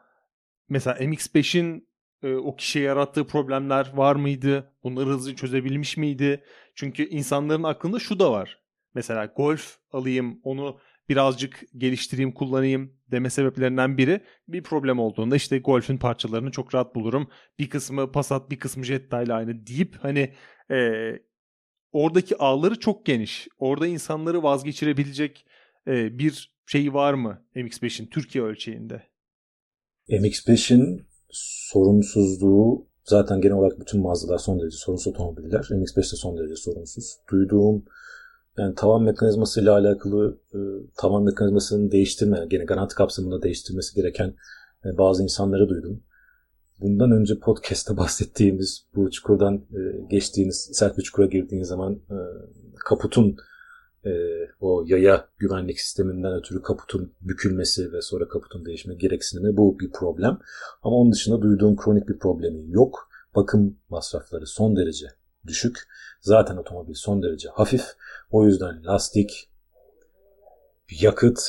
[0.69, 1.89] mesela MX-5'in
[2.23, 4.73] e, o kişiye yarattığı problemler var mıydı?
[4.83, 6.45] Bunları hızlı çözebilmiş miydi?
[6.75, 8.59] Çünkü insanların aklında şu da var.
[8.95, 15.99] Mesela Golf alayım onu birazcık geliştireyim, kullanayım deme sebeplerinden biri bir problem olduğunda işte Golf'ün
[15.99, 17.29] parçalarını çok rahat bulurum.
[17.59, 20.33] Bir kısmı Passat, bir kısmı Jetta ile aynı deyip hani
[20.71, 20.91] e,
[21.93, 23.49] oradaki ağları çok geniş.
[23.59, 25.47] Orada insanları vazgeçirebilecek
[25.87, 29.03] e, bir şeyi var mı MX-5'in Türkiye ölçeğinde?
[30.09, 35.61] MX-5'in sorunsuzluğu zaten genel olarak bütün mağazalar son derece sorunsuz otomobiller.
[35.61, 37.17] MX-5 de son derece sorunsuz.
[37.31, 37.85] Duyduğum
[38.59, 40.59] yani tavan mekanizmasıyla alakalı e,
[40.97, 44.35] tavan mekanizmasını değiştirme, gene garanti kapsamında değiştirmesi gereken
[44.85, 46.03] e, bazı insanları duydum.
[46.81, 52.01] Bundan önce podcast'ta bahsettiğimiz bu çukurdan e, geçtiğiniz, sert bir çukura girdiğiniz zaman
[52.85, 53.37] kaputun
[54.61, 60.39] o yaya güvenlik sisteminden ötürü kaputun bükülmesi ve sonra kaputun değişme gereksinimi bu bir problem.
[60.83, 63.09] Ama onun dışında duyduğum kronik bir problemi yok.
[63.35, 65.07] Bakım masrafları son derece
[65.47, 65.89] düşük.
[66.21, 67.85] Zaten otomobil son derece hafif.
[68.31, 69.51] O yüzden lastik,
[71.01, 71.41] yakıt,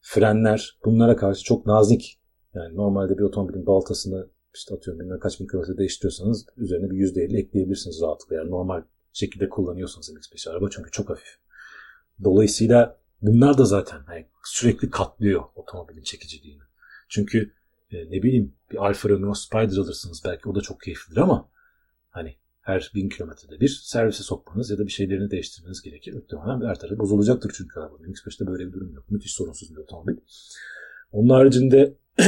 [0.00, 2.20] frenler bunlara karşı çok nazik.
[2.54, 7.38] Yani normalde bir otomobilin baltasını işte atıyorum bilmem kaç bin kilometre değiştiriyorsanız üzerine bir %50
[7.38, 8.36] ekleyebilirsiniz rahatlıkla.
[8.36, 11.38] Yani normal şekilde kullanıyorsanız MX-5 araba çünkü çok hafif.
[12.24, 16.62] Dolayısıyla bunlar da zaten yani sürekli katlıyor otomobilin çekiciliğini.
[17.08, 17.52] Çünkü
[17.90, 21.48] e, ne bileyim bir Alfa Romeo Spider alırsınız belki o da çok keyiflidir ama
[22.10, 22.36] hani
[22.68, 26.12] her bin kilometrede bir servise sokmanız ya da bir şeylerini değiştirmeniz gerekir.
[26.12, 28.12] Muhtemelen her tarafı bozulacaktır çünkü arabanın.
[28.12, 29.10] MX-5'te böyle bir durum yok.
[29.10, 30.16] Müthiş sorunsuz bir otomobil.
[31.12, 31.94] Onun haricinde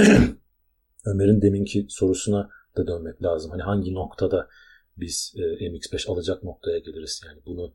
[1.06, 3.50] Ömer'in deminki sorusuna da dönmek lazım.
[3.50, 4.48] Hani hangi noktada
[4.96, 7.22] biz e, MX-5 alacak noktaya geliriz?
[7.26, 7.74] Yani bunu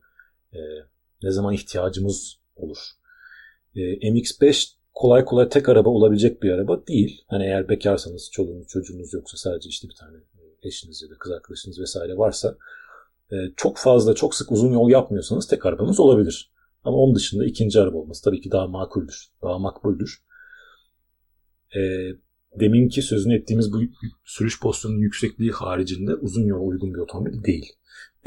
[0.52, 0.60] e,
[1.22, 2.78] ne zaman ihtiyacımız olur?
[3.74, 7.24] E, MX-5 kolay kolay tek araba olabilecek bir araba değil.
[7.28, 10.16] Hani eğer bekarsanız, çoluğunuz, çocuğunuz yoksa sadece işte bir tane
[10.66, 12.56] eşiniz ya da kız arkadaşınız vesaire varsa
[13.32, 16.52] e, çok fazla, çok sık uzun yol yapmıyorsanız tek arabanız olabilir.
[16.84, 20.22] Ama onun dışında ikinci araba olması tabii ki daha makuldür, daha makbuldür.
[21.76, 21.80] E,
[22.60, 23.80] deminki sözünü ettiğimiz bu
[24.24, 27.72] sürüş pozisyonunun yüksekliği haricinde uzun yol uygun bir otomobil değil.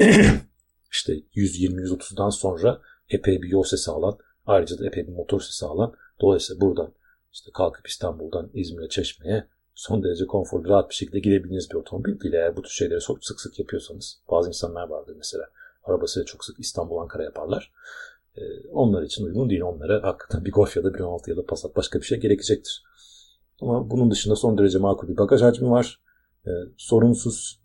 [0.92, 5.94] işte 120-130'dan sonra epey bir yol sesi alan, ayrıca da epey bir motor sesi alan.
[6.20, 6.94] Dolayısıyla buradan
[7.32, 9.48] işte kalkıp İstanbul'dan İzmir'e, Çeşme'ye
[9.80, 12.34] son derece konforlu, rahat bir şekilde gidebildiğiniz bir otomobil değil.
[12.34, 14.20] Eğer bu tür şeyleri çok sık sık yapıyorsanız.
[14.30, 15.44] Bazı insanlar vardır mesela.
[15.84, 17.72] Arabasıyla çok sık İstanbul, Ankara yaparlar.
[18.36, 18.40] Ee,
[18.72, 19.60] onlar için uygun değil.
[19.60, 22.84] Onlara hakikaten bir Golf ya da bir 16 ya da Passat başka bir şey gerekecektir.
[23.60, 26.00] Ama bunun dışında son derece makul bir bagaj hacmi var.
[26.46, 27.60] Ee, sorunsuz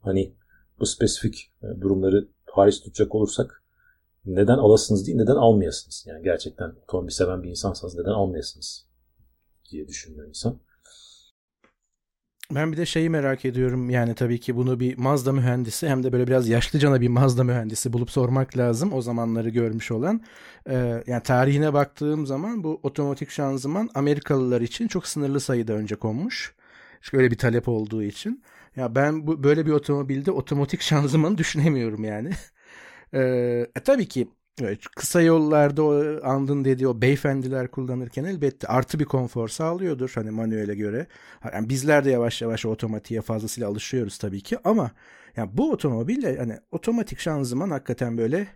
[0.00, 0.34] hani
[0.80, 3.62] bu spesifik e, durumları hariç tutacak olursak
[4.24, 6.04] neden alasınız değil neden almayasınız.
[6.08, 8.86] Yani gerçekten otomobil seven bir insansanız neden almayasınız
[9.70, 10.60] diye düşünüyor insan.
[12.50, 16.12] Ben bir de şeyi merak ediyorum yani tabii ki bunu bir Mazda mühendisi hem de
[16.12, 20.20] böyle biraz yaşlıcana bir Mazda mühendisi bulup sormak lazım o zamanları görmüş olan.
[20.68, 26.54] Ee, yani tarihine baktığım zaman bu otomatik şanzıman Amerikalılar için çok sınırlı sayıda önce konmuş.
[27.00, 28.42] Çünkü öyle bir talep olduğu için.
[28.76, 32.30] Ya ben bu böyle bir otomobilde otomatik şanzımanı düşünemiyorum yani.
[33.14, 33.20] ee,
[33.76, 34.28] e, tabii ki
[34.62, 40.30] Evet, kısa yollarda o andın dediği o beyefendiler kullanırken elbette artı bir konfor sağlıyordur hani
[40.30, 41.06] manuele göre.
[41.54, 44.90] Yani bizler de yavaş yavaş otomatiğe fazlasıyla alışıyoruz tabii ki ama
[45.36, 48.48] yani bu otomobille hani otomatik şanzıman hakikaten böyle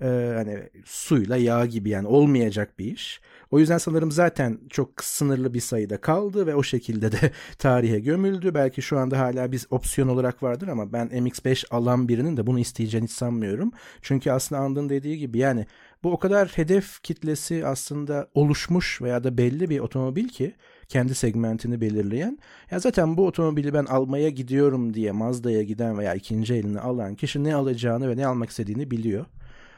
[0.00, 3.20] e, hani suyla yağ gibi yani olmayacak bir iş.
[3.50, 8.54] O yüzden sanırım zaten çok sınırlı bir sayıda kaldı ve o şekilde de tarihe gömüldü.
[8.54, 12.58] Belki şu anda hala biz opsiyon olarak vardır ama ben MX-5 alan birinin de bunu
[12.58, 13.72] isteyeceğini hiç sanmıyorum.
[14.02, 15.66] Çünkü aslında Andın dediği gibi yani
[16.02, 20.54] bu o kadar hedef kitlesi aslında oluşmuş veya da belli bir otomobil ki
[20.88, 22.38] kendi segmentini belirleyen.
[22.70, 27.44] Ya zaten bu otomobili ben almaya gidiyorum diye Mazda'ya giden veya ikinci elini alan kişi
[27.44, 29.26] ne alacağını ve ne almak istediğini biliyor.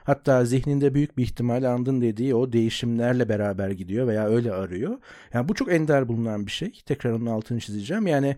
[0.05, 4.99] Hatta zihninde büyük bir ihtimal andın dediği o değişimlerle beraber gidiyor veya öyle arıyor.
[5.33, 6.83] Yani bu çok ender bulunan bir şey.
[6.87, 8.07] Tekrar onun altını çizeceğim.
[8.07, 8.37] Yani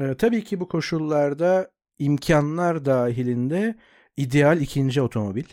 [0.00, 3.74] e, tabii ki bu koşullarda imkanlar dahilinde
[4.16, 5.44] ideal ikinci otomobil.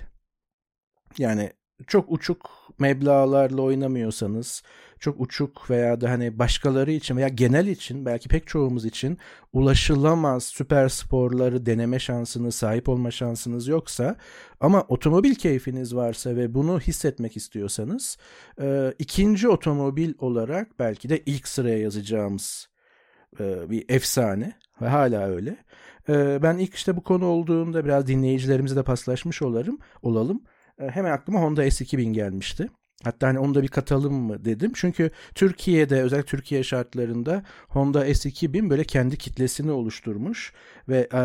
[1.17, 1.51] Yani
[1.87, 4.63] çok uçuk meblağlarla oynamıyorsanız,
[4.99, 9.17] çok uçuk veya da hani başkaları için veya genel için belki pek çoğumuz için
[9.53, 14.15] ulaşılamaz süper sporları deneme şansınız, sahip olma şansınız yoksa
[14.59, 18.17] ama otomobil keyfiniz varsa ve bunu hissetmek istiyorsanız
[18.61, 22.67] e, ikinci otomobil olarak belki de ilk sıraya yazacağımız
[23.39, 25.57] e, bir efsane ve hala öyle.
[26.09, 30.41] E, ben ilk işte bu konu olduğunda biraz dinleyicilerimize de paslaşmış olarım, olalım.
[30.43, 32.69] E, hemen aklıma Honda S2000 gelmişti.
[33.03, 34.71] Hatta hani onu da bir katalım mı dedim.
[34.75, 40.53] Çünkü Türkiye'de özellikle Türkiye şartlarında Honda S2000 böyle kendi kitlesini oluşturmuş
[40.89, 41.17] ve e,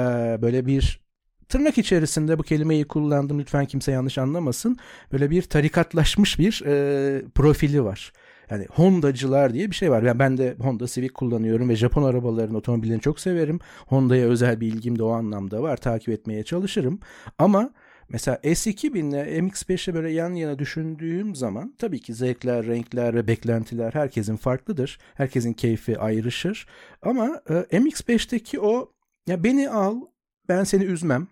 [0.43, 1.01] böyle bir
[1.49, 4.77] tırnak içerisinde bu kelimeyi kullandım lütfen kimse yanlış anlamasın.
[5.13, 8.13] Böyle bir tarikatlaşmış bir e, profili var.
[8.51, 10.03] Yani Hondacılar diye bir şey var.
[10.03, 13.59] Yani ben de Honda Civic kullanıyorum ve Japon arabaların otomobillerini çok severim.
[13.87, 15.77] Honda'ya özel bir ilgim de o anlamda var.
[15.77, 17.01] Takip etmeye çalışırım.
[17.39, 17.71] Ama
[18.13, 23.93] Mesela S2000 ile MX-5'i böyle yan yana düşündüğüm zaman tabii ki zevkler, renkler ve beklentiler
[23.93, 24.99] herkesin farklıdır.
[25.15, 26.67] Herkesin keyfi ayrışır.
[27.03, 28.93] Ama e, MX-5'teki o
[29.27, 30.01] ya beni al
[30.49, 31.29] ben seni üzmem.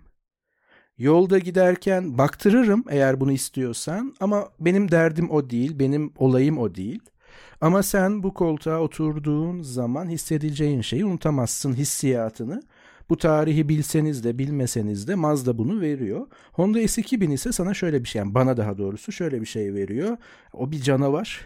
[0.98, 7.00] Yolda giderken baktırırım eğer bunu istiyorsan ama benim derdim o değil, benim olayım o değil.
[7.60, 12.62] Ama sen bu koltuğa oturduğun zaman hissedeceğin şeyi unutamazsın hissiyatını.
[13.10, 16.26] Bu tarihi bilseniz de bilmeseniz de Mazda bunu veriyor.
[16.52, 20.16] Honda S2000 ise sana şöyle bir şey yani bana daha doğrusu şöyle bir şey veriyor.
[20.52, 21.40] O bir canavar.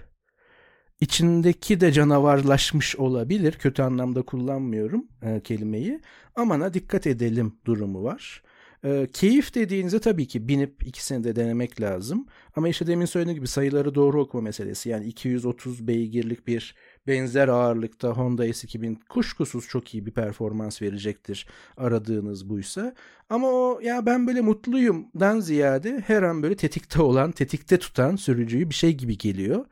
[1.00, 3.52] İçindeki de canavarlaşmış olabilir.
[3.52, 6.00] Kötü anlamda kullanmıyorum e, kelimeyi.
[6.36, 8.42] Amana dikkat edelim durumu var.
[8.84, 12.26] E, keyif dediğinizde tabii ki binip ikisini de denemek lazım.
[12.56, 14.88] Ama işte demin söylediğim gibi sayıları doğru okuma meselesi.
[14.88, 16.74] Yani 230 beygirlik bir
[17.06, 22.94] benzer ağırlıkta Honda S2000 kuşkusuz çok iyi bir performans verecektir aradığınız buysa.
[23.30, 28.70] Ama o ya ben böyle mutluyumdan ziyade her an böyle tetikte olan, tetikte tutan sürücüyü
[28.70, 29.64] bir şey gibi geliyor.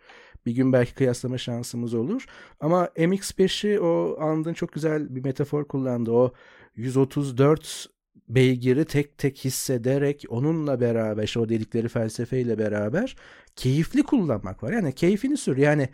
[0.47, 2.27] Bir gün belki kıyaslama şansımız olur.
[2.61, 6.11] Ama MX-5'i o andın çok güzel bir metafor kullandı.
[6.11, 6.33] O
[6.77, 7.87] 134
[8.29, 13.17] beygiri tek tek hissederek onunla beraber işte o dedikleri felsefeyle beraber
[13.57, 14.73] keyifli kullanmak var.
[14.73, 15.57] Yani keyfini sür.
[15.57, 15.89] Yani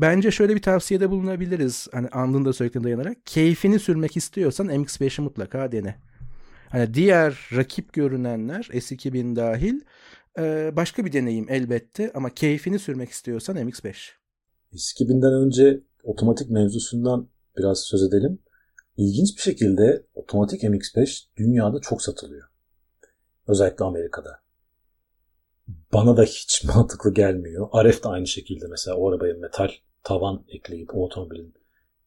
[0.00, 1.88] bence şöyle bir tavsiyede bulunabiliriz.
[1.92, 3.26] Hani andın da söylediklerine dayanarak.
[3.26, 5.96] Keyfini sürmek istiyorsan MX-5'i mutlaka dene.
[6.68, 9.80] Hani diğer rakip görünenler S2000 dahil
[10.76, 13.94] başka bir deneyim elbette ama keyfini sürmek istiyorsan MX-5.
[14.72, 18.38] S2000'den önce otomatik mevzusundan biraz söz edelim.
[18.96, 22.48] İlginç bir şekilde otomatik MX-5 dünyada çok satılıyor.
[23.48, 24.42] Özellikle Amerika'da.
[25.92, 27.68] Bana da hiç mantıklı gelmiyor.
[27.84, 29.70] RF de aynı şekilde mesela o arabaya metal
[30.02, 31.54] tavan ekleyip o otomobilin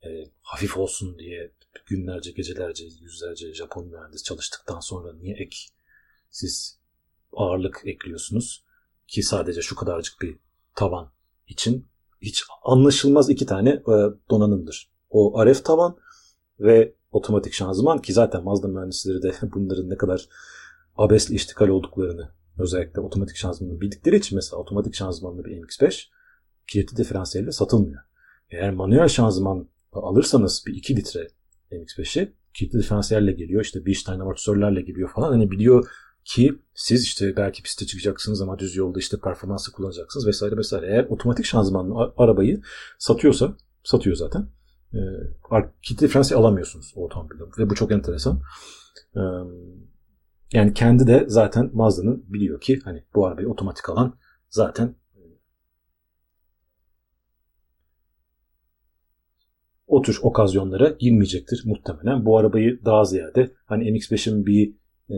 [0.05, 0.09] e,
[0.41, 1.51] hafif olsun diye
[1.85, 5.57] günlerce, gecelerce, yüzlerce Japon mühendis çalıştıktan sonra niye ek
[6.29, 6.79] siz
[7.33, 8.63] ağırlık ekliyorsunuz
[9.07, 10.37] ki sadece şu kadarcık bir
[10.75, 11.11] tavan
[11.47, 11.87] için
[12.21, 13.95] hiç anlaşılmaz iki tane e,
[14.29, 14.91] donanımdır.
[15.09, 15.97] O RF tavan
[16.59, 20.29] ve otomatik şanzıman ki zaten Mazda mühendisleri de bunların ne kadar
[20.97, 26.07] abesli iştikal olduklarını özellikle otomatik şanzımanı bildikleri için mesela otomatik şanzımanlı bir MX-5
[26.67, 28.01] kilitli diferansiyelle satılmıyor.
[28.49, 31.27] Eğer manuel şanzıman alırsanız bir 2 litre
[31.71, 33.63] MX-5'i kilitli diferansiyelle geliyor.
[33.63, 35.31] işte bir tane amortisörlerle geliyor falan.
[35.31, 35.87] Hani biliyor
[36.25, 40.87] ki siz işte belki piste çıkacaksınız ama düz yolda işte performansı kullanacaksınız vesaire vesaire.
[40.87, 42.61] Eğer otomatik şanzımanlı arabayı
[42.99, 44.47] satıyorsa satıyor zaten.
[44.93, 44.99] E,
[45.81, 48.41] kitle diferansiyel alamıyorsunuz o otomobilde ve bu çok enteresan.
[49.15, 49.21] E,
[50.53, 54.17] yani kendi de zaten Mazda'nın biliyor ki hani bu arabayı otomatik alan
[54.49, 54.95] zaten
[59.87, 62.25] o tür okazyonlara girmeyecektir muhtemelen.
[62.25, 64.73] Bu arabayı daha ziyade hani MX-5'in bir
[65.09, 65.17] e,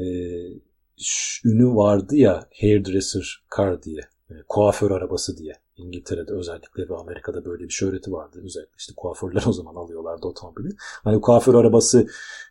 [1.46, 4.02] ünü vardı ya hairdresser car diye.
[4.30, 5.54] Yani kuaför arabası diye.
[5.78, 8.40] İngiltere'de özellikle ve Amerika'da böyle bir şöhreti vardı.
[8.44, 10.70] Özellikle işte kuaförler o zaman alıyorlardı otomobili.
[11.04, 12.08] Hani kuaför arabası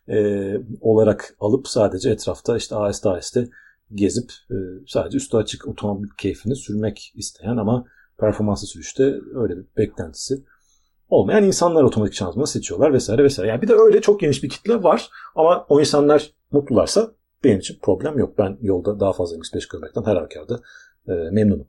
[0.09, 0.17] e,
[0.81, 3.49] olarak alıp sadece etrafta işte aheste aheste
[3.95, 4.57] gezip e,
[4.87, 7.85] sadece üstü açık otomobil keyfini sürmek isteyen ama
[8.19, 10.45] performanslı sürüşte öyle bir beklentisi
[11.09, 13.51] olmayan insanlar otomatik şanzımanı seçiyorlar vesaire vesaire.
[13.51, 17.11] Yani bir de öyle çok geniş bir kitle var ama o insanlar mutlularsa
[17.45, 18.39] benim için problem yok.
[18.39, 20.61] Ben yolda daha fazla MX-5 görmekten her halükarda
[21.09, 21.67] e, memnunum.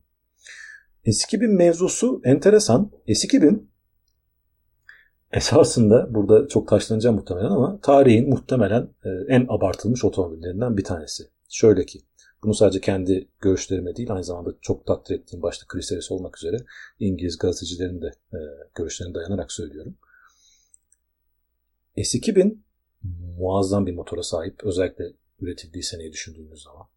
[1.05, 2.91] S2000 mevzusu enteresan.
[3.07, 3.59] S2000
[5.31, 11.23] esasında burada çok taşlanacağım muhtemelen ama tarihin muhtemelen e, en abartılmış otomobillerinden bir tanesi.
[11.49, 11.99] Şöyle ki
[12.43, 16.57] bunu sadece kendi görüşlerime değil aynı zamanda çok takdir ettiğim başta Chris Harris olmak üzere
[16.99, 18.39] İngiliz gazetecilerin de e,
[18.75, 19.97] görüşlerine dayanarak söylüyorum.
[21.97, 22.57] S2000
[23.37, 24.63] muazzam bir motora sahip.
[24.63, 25.05] Özellikle
[25.39, 26.87] üretildiği seneyi düşündüğümüz zaman.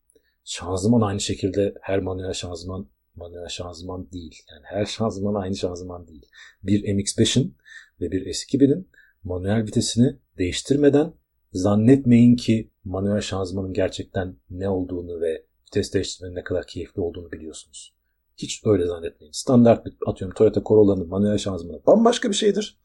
[0.44, 4.42] Şanzıman aynı şekilde her manuel şanzıman manuel şanzıman değil.
[4.50, 6.26] Yani her şanzıman aynı şanzıman değil.
[6.62, 7.57] Bir MX-5'in
[8.00, 8.88] ve bir S2000'in
[9.24, 11.12] manuel vitesini değiştirmeden
[11.52, 17.94] zannetmeyin ki manuel şanzımanın gerçekten ne olduğunu ve vites değiştirmenin ne kadar keyifli olduğunu biliyorsunuz.
[18.37, 19.33] Hiç öyle zannetmeyin.
[19.33, 22.78] Standart bir atıyorum Toyota Corolla'nın manuel şanzımanı bambaşka bir şeydir.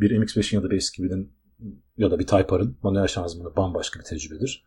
[0.00, 1.32] Bir MX-5'in ya da bir S2000'in
[1.96, 4.64] ya da bir Type R'ın manuel şanzımanı bambaşka bir tecrübedir.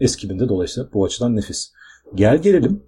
[0.00, 1.72] S2000'de dolayısıyla bu açıdan nefis.
[2.14, 2.82] Gel gelelim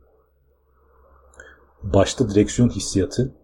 [1.92, 3.34] başta direksiyon hissiyatı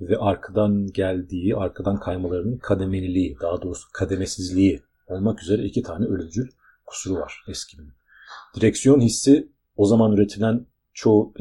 [0.00, 6.48] ve arkadan geldiği, arkadan kaymalarının kademeliliği, daha doğrusu kademesizliği olmak üzere iki tane ölümcül
[6.86, 7.92] kusuru var eskinin.
[8.56, 11.34] Direksiyon hissi o zaman üretilen çoğu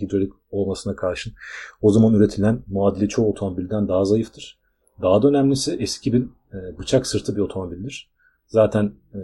[0.00, 1.32] hidrolik olmasına karşın
[1.82, 4.58] o zaman üretilen muadili çoğu otomobilden daha zayıftır.
[5.02, 8.10] Daha da önemlisi eski bin e, bıçak sırtı bir otomobildir.
[8.46, 9.18] Zaten e,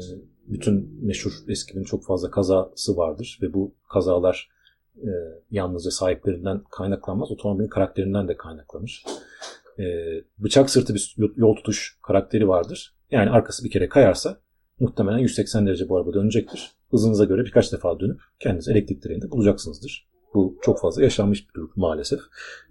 [0.46, 4.53] bütün meşhur eskinin çok fazla kazası vardır ve bu kazalar
[4.96, 5.11] e,
[5.50, 9.04] yalnızca sahiplerinden kaynaklanmaz, otomobilin karakterinden de kaynaklanır.
[9.78, 9.85] E,
[10.38, 12.94] bıçak sırtı bir yol tutuş karakteri vardır.
[13.11, 14.40] Yani arkası bir kere kayarsa
[14.80, 16.70] muhtemelen 180 derece bu araba dönecektir.
[16.90, 20.09] Hızınıza göre birkaç defa dönüp kendinizi elektrik direğinde bulacaksınızdır.
[20.35, 22.20] Bu çok fazla yaşanmış bir durum maalesef.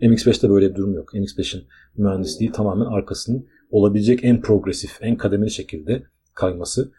[0.02, 1.14] MX-5'te böyle bir durum yok.
[1.14, 1.64] MX-5'in
[1.98, 6.92] mühendisliği tamamen arkasının olabilecek en progresif, en kademeli şekilde kayması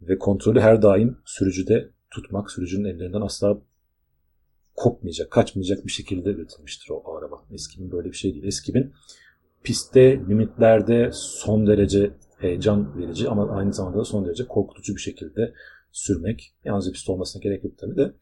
[0.00, 3.58] ve kontrolü her daim sürücüde tutmak, sürücünün ellerinden asla
[4.80, 7.44] kopmayacak, kaçmayacak bir şekilde üretilmiştir o araba.
[7.52, 8.44] Eskibin böyle bir şey değil.
[8.44, 8.92] Eskibin
[9.62, 15.54] pistte, limitlerde son derece heyecan verici ama aynı zamanda da son derece korkutucu bir şekilde
[15.92, 16.54] sürmek.
[16.64, 18.14] Yalnızca pist olmasına gerek yok tabii de.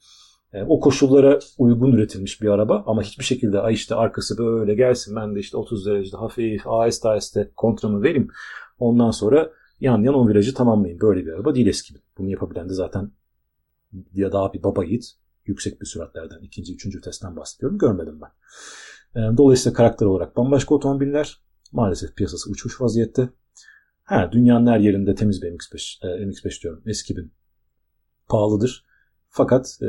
[0.53, 5.17] E, o koşullara uygun üretilmiş bir araba ama hiçbir şekilde ay işte arkası böyle gelsin
[5.17, 8.29] ben de işte 30 derecede hafif aheste aheste kontramı vereyim.
[8.79, 11.01] Ondan sonra yan yan o virajı tamamlayayım.
[11.01, 11.95] Böyle bir araba değil eski.
[12.19, 13.11] Bunu yapabilen de zaten
[14.15, 15.05] ya daha bir baba yiğit
[15.49, 17.79] yüksek bir süratlerden ikinci, üçüncü testten bahsediyorum.
[17.79, 18.31] Görmedim ben.
[19.21, 23.31] E, dolayısıyla karakter olarak bambaşka otomobiller maalesef piyasası uçmuş vaziyette.
[24.05, 27.33] Ha, dünyanın her yerinde temiz bir MX-5, e, MX-5 diyorum eski bin
[28.29, 28.85] pahalıdır.
[29.29, 29.89] Fakat e,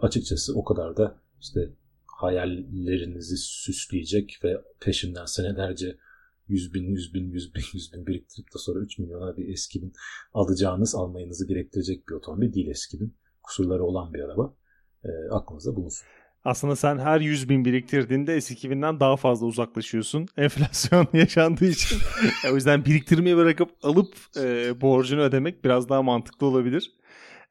[0.00, 1.72] açıkçası o kadar da işte
[2.06, 5.98] hayallerinizi süsleyecek ve peşinden senelerce
[6.48, 9.82] 100 bin, 100 bin, 100 bin, 100 bin biriktirip de sonra 3 milyona bir eski
[9.82, 9.92] bin
[10.34, 13.16] alacağınız, almayınızı gerektirecek bir otomobil değil eski bin.
[13.44, 14.54] Kusurları olan bir araba.
[15.04, 16.06] E, aklınızda bulunsun.
[16.44, 20.28] Aslında sen her 100 bin biriktirdiğinde S2000'den daha fazla uzaklaşıyorsun.
[20.36, 21.98] Enflasyon yaşandığı için.
[22.52, 26.92] o yüzden biriktirmeyi bırakıp alıp e, borcunu ödemek biraz daha mantıklı olabilir.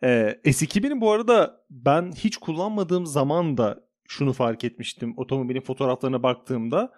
[0.03, 5.13] E, S2000'in bu arada ben hiç kullanmadığım zaman da şunu fark etmiştim.
[5.17, 6.93] Otomobilin fotoğraflarına baktığımda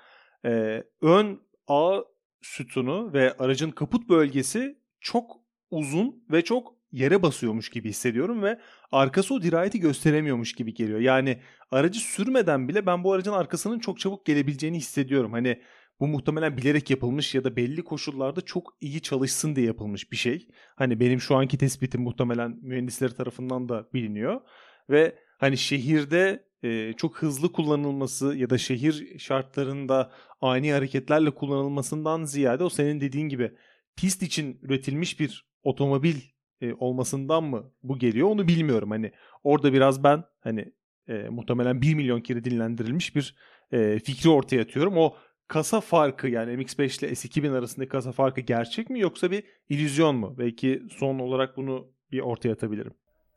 [0.45, 1.99] e, ön A
[2.41, 5.31] sütunu ve aracın kaput bölgesi çok
[5.71, 8.59] uzun ve çok yere basıyormuş gibi hissediyorum ve
[8.91, 10.99] arkası o dirayeti gösteremiyormuş gibi geliyor.
[10.99, 11.39] Yani
[11.71, 15.31] aracı sürmeden bile ben bu aracın arkasının çok çabuk gelebileceğini hissediyorum.
[15.31, 15.61] Hani
[15.99, 20.47] bu muhtemelen bilerek yapılmış ya da belli koşullarda çok iyi çalışsın diye yapılmış bir şey.
[20.75, 24.41] Hani benim şu anki tespitim muhtemelen mühendisleri tarafından da biliniyor.
[24.89, 32.63] Ve hani şehirde e, çok hızlı kullanılması ya da şehir şartlarında ani hareketlerle kullanılmasından ziyade
[32.63, 33.51] o senin dediğin gibi
[33.95, 36.15] pist için üretilmiş bir otomobil
[36.61, 38.91] e, olmasından mı bu geliyor onu bilmiyorum.
[38.91, 39.11] Hani
[39.43, 40.71] orada biraz ben hani
[41.07, 43.35] e, muhtemelen 1 milyon kere dinlendirilmiş bir
[43.71, 44.97] e, fikri ortaya atıyorum.
[44.97, 45.13] O
[45.47, 50.35] kasa farkı yani MX-5 ile S2000 arasındaki kasa farkı gerçek mi yoksa bir illüzyon mu?
[50.37, 52.93] Belki son olarak bunu bir ortaya atabilirim.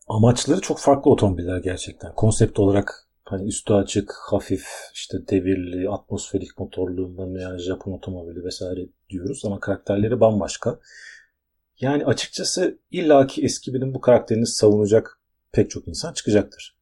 [0.09, 2.15] Amaçları çok farklı otomobiller gerçekten.
[2.15, 9.43] Konsept olarak hani üstü açık, hafif, işte devirli, atmosferik motorlu, yani Japon otomobili vesaire diyoruz
[9.45, 10.79] ama karakterleri bambaşka.
[11.81, 15.21] Yani açıkçası illaki eski birinin bu karakterini savunacak
[15.53, 16.79] pek çok insan çıkacaktır.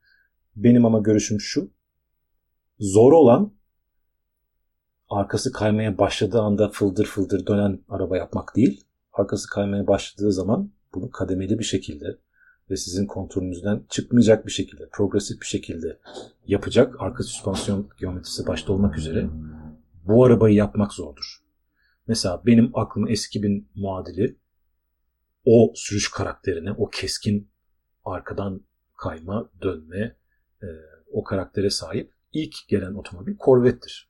[0.56, 1.70] Benim ama görüşüm şu.
[2.80, 3.52] Zor olan
[5.08, 8.84] arkası kaymaya başladığı anda fıldır fıldır dönen araba yapmak değil.
[9.12, 12.18] Arkası kaymaya başladığı zaman bunu kademeli bir şekilde
[12.70, 15.98] ve sizin kontrolünüzden çıkmayacak bir şekilde, progresif bir şekilde
[16.46, 19.28] yapacak arka süspansiyon geometrisi başta olmak üzere
[20.04, 21.42] bu arabayı yapmak zordur.
[22.06, 24.36] Mesela benim aklım eski bin muadili
[25.46, 27.50] o sürüş karakterine, o keskin
[28.04, 28.60] arkadan
[28.96, 30.16] kayma, dönme,
[30.62, 30.66] e,
[31.12, 34.08] o karaktere sahip ilk gelen otomobil Corvette'tir.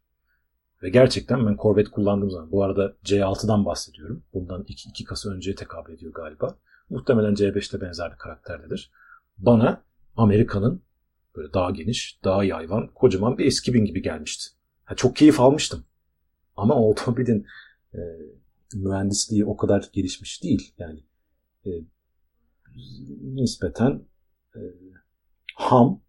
[0.83, 4.23] Ve gerçekten ben Corvette kullandığım zaman, bu arada C6'dan bahsediyorum.
[4.35, 6.59] Bundan iki, iki kasa önceye tekabül ediyor galiba.
[6.91, 8.91] Muhtemelen C5'te benzer bir karakterdedir.
[9.39, 9.83] Bana
[10.17, 10.83] Amerika'nın
[11.37, 14.51] böyle daha geniş, daha yayvan, kocaman bir eski bin gibi gelmişti.
[14.85, 15.85] Ha, çok keyif almıştım.
[16.57, 17.47] Ama o otomobilin
[17.95, 18.01] e,
[18.75, 20.75] mühendisliği o kadar gelişmiş değil.
[20.79, 21.01] Yani
[21.67, 21.71] e,
[23.23, 24.03] nispeten
[24.57, 24.61] e,
[25.55, 26.01] ham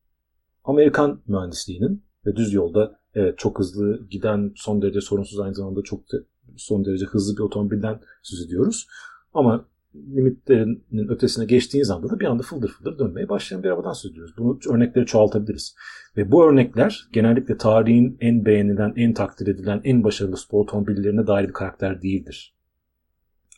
[0.64, 6.12] Amerikan mühendisliğinin ve düz yolda evet çok hızlı giden son derece sorunsuz aynı zamanda çok
[6.12, 6.18] da
[6.58, 8.88] son derece hızlı bir otomobilden söz ediyoruz.
[9.34, 9.66] Ama
[9.96, 14.34] limitlerinin ötesine geçtiğiniz anda da bir anda fıldır fıldır dönmeye başlayan bir arabadan söz ediyoruz.
[14.38, 15.76] Bunu örnekleri çoğaltabiliriz.
[16.18, 21.48] Ve bu örnekler genellikle tarihin en beğenilen, en takdir edilen, en başarılı spor otomobillerine dair
[21.48, 22.56] bir karakter değildir.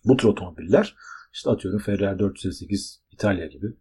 [0.06, 0.96] Bu tür otomobiller
[1.34, 3.74] işte atıyorum Ferrari 408 İtalya gibi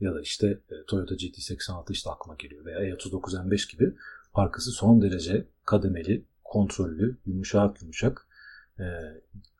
[0.00, 3.94] ya da işte e, Toyota GT86 işte aklıma geliyor veya E39 M5 gibi
[4.34, 8.28] arkası son derece kademeli, kontrollü, yumuşak yumuşak
[8.78, 8.84] e,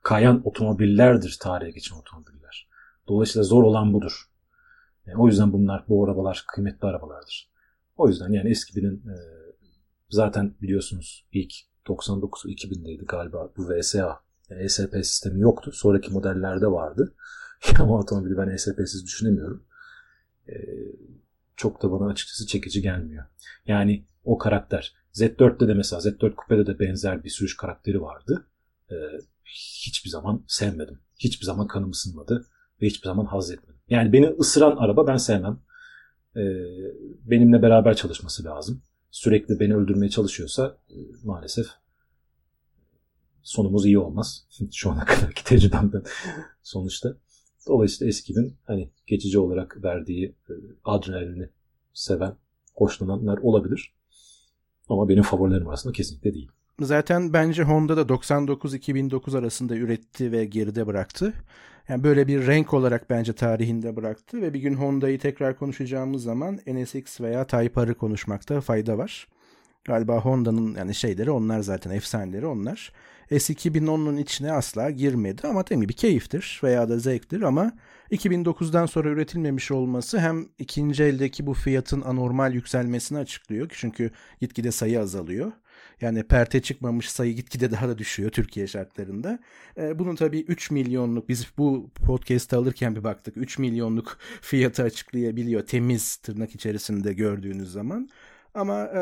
[0.02, 2.68] kayan otomobillerdir tarihe geçen otomobiller.
[3.08, 4.30] Dolayısıyla zor olan budur.
[5.06, 7.50] E, o yüzden bunlar, bu arabalar kıymetli arabalardır.
[7.96, 9.16] O yüzden yani eski binin e,
[10.10, 11.52] zaten biliyorsunuz ilk
[11.86, 15.72] 99 2000'deydi galiba bu VSA ESP sistemi yoktu.
[15.72, 17.14] Sonraki modellerde vardı.
[17.78, 19.64] Ama otomobili ben ESP'siz düşünemiyorum.
[20.48, 20.52] Ee,
[21.56, 23.24] çok da bana açıkçası çekici gelmiyor.
[23.66, 24.94] Yani o karakter.
[25.14, 28.46] Z4'te de mesela Z4 Coupe'de de benzer bir sürüş karakteri vardı.
[28.90, 28.94] Ee,
[29.84, 30.98] hiçbir zaman sevmedim.
[31.18, 32.46] Hiçbir zaman kanım ısınmadı
[32.82, 33.80] ve hiçbir zaman haz etmedim.
[33.88, 35.58] Yani beni ısıran araba ben sevmem.
[36.36, 36.40] Ee,
[37.24, 38.82] benimle beraber çalışması lazım.
[39.10, 41.66] Sürekli beni öldürmeye çalışıyorsa e, maalesef
[43.46, 44.46] sonumuz iyi olmaz.
[44.72, 46.02] Şu ana kadarki tecrübemden
[46.62, 47.16] sonuçta.
[47.68, 50.52] Dolayısıyla eskinin hani geçici olarak verdiği e,
[50.84, 51.48] adrenalini
[51.92, 52.36] seven,
[52.74, 53.94] hoşlananlar olabilir.
[54.88, 56.48] Ama benim favorilerim arasında kesinlikle değil.
[56.80, 61.32] Zaten bence Honda da 99-2009 arasında üretti ve geride bıraktı.
[61.88, 66.58] Yani böyle bir renk olarak bence tarihinde bıraktı ve bir gün Honda'yı tekrar konuşacağımız zaman
[66.66, 69.28] NSX veya Type R'ı konuşmakta fayda var.
[69.86, 72.92] Galiba Honda'nın yani şeyleri onlar zaten efsaneleri onlar.
[73.30, 77.72] S2010'un içine asla girmedi ama tabii bir keyiftir veya da zevktir ama
[78.10, 83.66] 2009'dan sonra üretilmemiş olması hem ikinci eldeki bu fiyatın anormal yükselmesini açıklıyor.
[83.72, 84.10] Çünkü
[84.40, 85.52] gitgide sayı azalıyor.
[86.00, 89.38] Yani perte çıkmamış sayı gitgide daha da düşüyor Türkiye şartlarında.
[89.78, 95.66] Ee, bunun tabii 3 milyonluk biz bu podcast'ı alırken bir baktık 3 milyonluk fiyatı açıklayabiliyor
[95.66, 98.08] temiz tırnak içerisinde gördüğünüz zaman.
[98.56, 98.98] Ama e,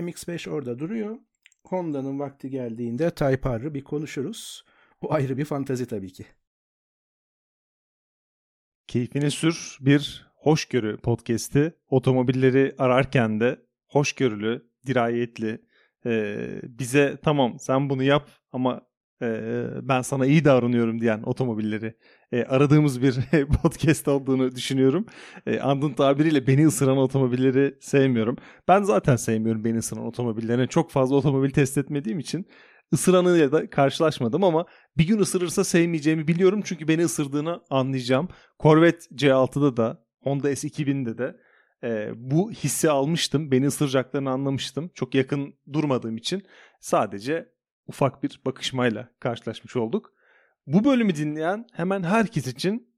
[0.00, 1.18] MX-5 orada duruyor.
[1.64, 4.64] Honda'nın vakti geldiğinde Type R'ı bir konuşuruz.
[5.00, 6.26] O ayrı bir fantazi tabii ki.
[8.86, 11.74] Keyfini sür bir hoşgörü podcast'i.
[11.88, 15.62] Otomobilleri ararken de hoşgörülü, dirayetli,
[16.06, 18.86] e, bize tamam sen bunu yap ama
[19.22, 19.50] e,
[19.82, 21.94] ben sana iyi davranıyorum diyen otomobilleri
[22.32, 23.18] e, aradığımız bir
[23.62, 25.06] podcast olduğunu düşünüyorum.
[25.46, 28.36] E, Andın tabiriyle beni ısıran otomobilleri sevmiyorum.
[28.68, 30.66] Ben zaten sevmiyorum beni ısıran otomobillerine.
[30.66, 32.46] Çok fazla otomobil test etmediğim için
[32.94, 34.66] ısıranıyla da karşılaşmadım ama
[34.98, 38.28] bir gün ısırırsa sevmeyeceğimi biliyorum çünkü beni ısırdığını anlayacağım.
[38.60, 41.36] Corvette C6'da da Honda S2000'de de
[41.84, 43.50] e, bu hissi almıştım.
[43.50, 44.90] Beni ısıracaklarını anlamıştım.
[44.94, 46.42] Çok yakın durmadığım için
[46.80, 47.52] sadece
[47.86, 50.15] ufak bir bakışmayla karşılaşmış olduk.
[50.66, 52.88] Bu bölümü dinleyen hemen herkes için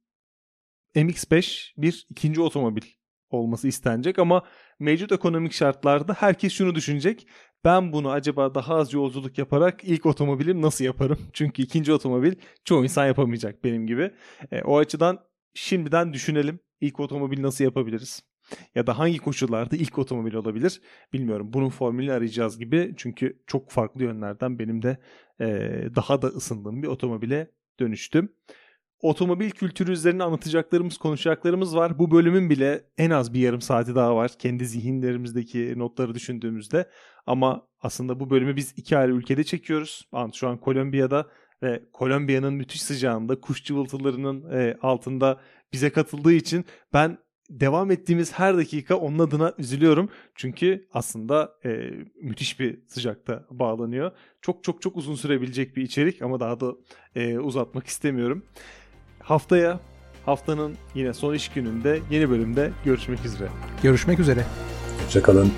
[0.94, 2.82] MX-5 bir ikinci otomobil
[3.30, 4.44] olması istenecek ama
[4.78, 7.26] mevcut ekonomik şartlarda herkes şunu düşünecek.
[7.64, 11.18] Ben bunu acaba daha az yolculuk yaparak ilk otomobilim nasıl yaparım?
[11.32, 14.10] Çünkü ikinci otomobil çoğu insan yapamayacak benim gibi.
[14.52, 15.18] E, o açıdan
[15.54, 16.60] şimdiden düşünelim.
[16.80, 18.22] İlk otomobil nasıl yapabiliriz?
[18.74, 20.80] Ya da hangi koşullarda ilk otomobil olabilir
[21.12, 21.52] bilmiyorum.
[21.52, 22.94] Bunun formülünü arayacağız gibi.
[22.96, 24.98] Çünkü çok farklı yönlerden benim de
[25.40, 25.46] e,
[25.96, 27.50] daha da ısındığım bir otomobile
[27.80, 28.32] dönüştüm.
[29.00, 31.98] Otomobil kültürü üzerine anlatacaklarımız, konuşacaklarımız var.
[31.98, 34.30] Bu bölümün bile en az bir yarım saati daha var.
[34.38, 36.90] Kendi zihinlerimizdeki notları düşündüğümüzde.
[37.26, 40.08] Ama aslında bu bölümü biz iki ayrı ülkede çekiyoruz.
[40.34, 41.26] Şu an Kolombiya'da
[41.62, 45.40] ve Kolombiya'nın müthiş sıcağında kuş cıvıltılarının e, altında
[45.72, 47.18] bize katıldığı için ben
[47.50, 50.08] devam ettiğimiz her dakika onun adına üzülüyorum.
[50.34, 51.90] Çünkü aslında e,
[52.22, 54.12] müthiş bir sıcakta bağlanıyor.
[54.42, 56.72] Çok çok çok uzun sürebilecek bir içerik ama daha da
[57.14, 58.42] e, uzatmak istemiyorum.
[59.22, 59.80] Haftaya
[60.26, 63.48] haftanın yine son iş gününde yeni bölümde görüşmek üzere.
[63.82, 64.44] Görüşmek üzere.
[65.04, 65.52] Hoşçakalın.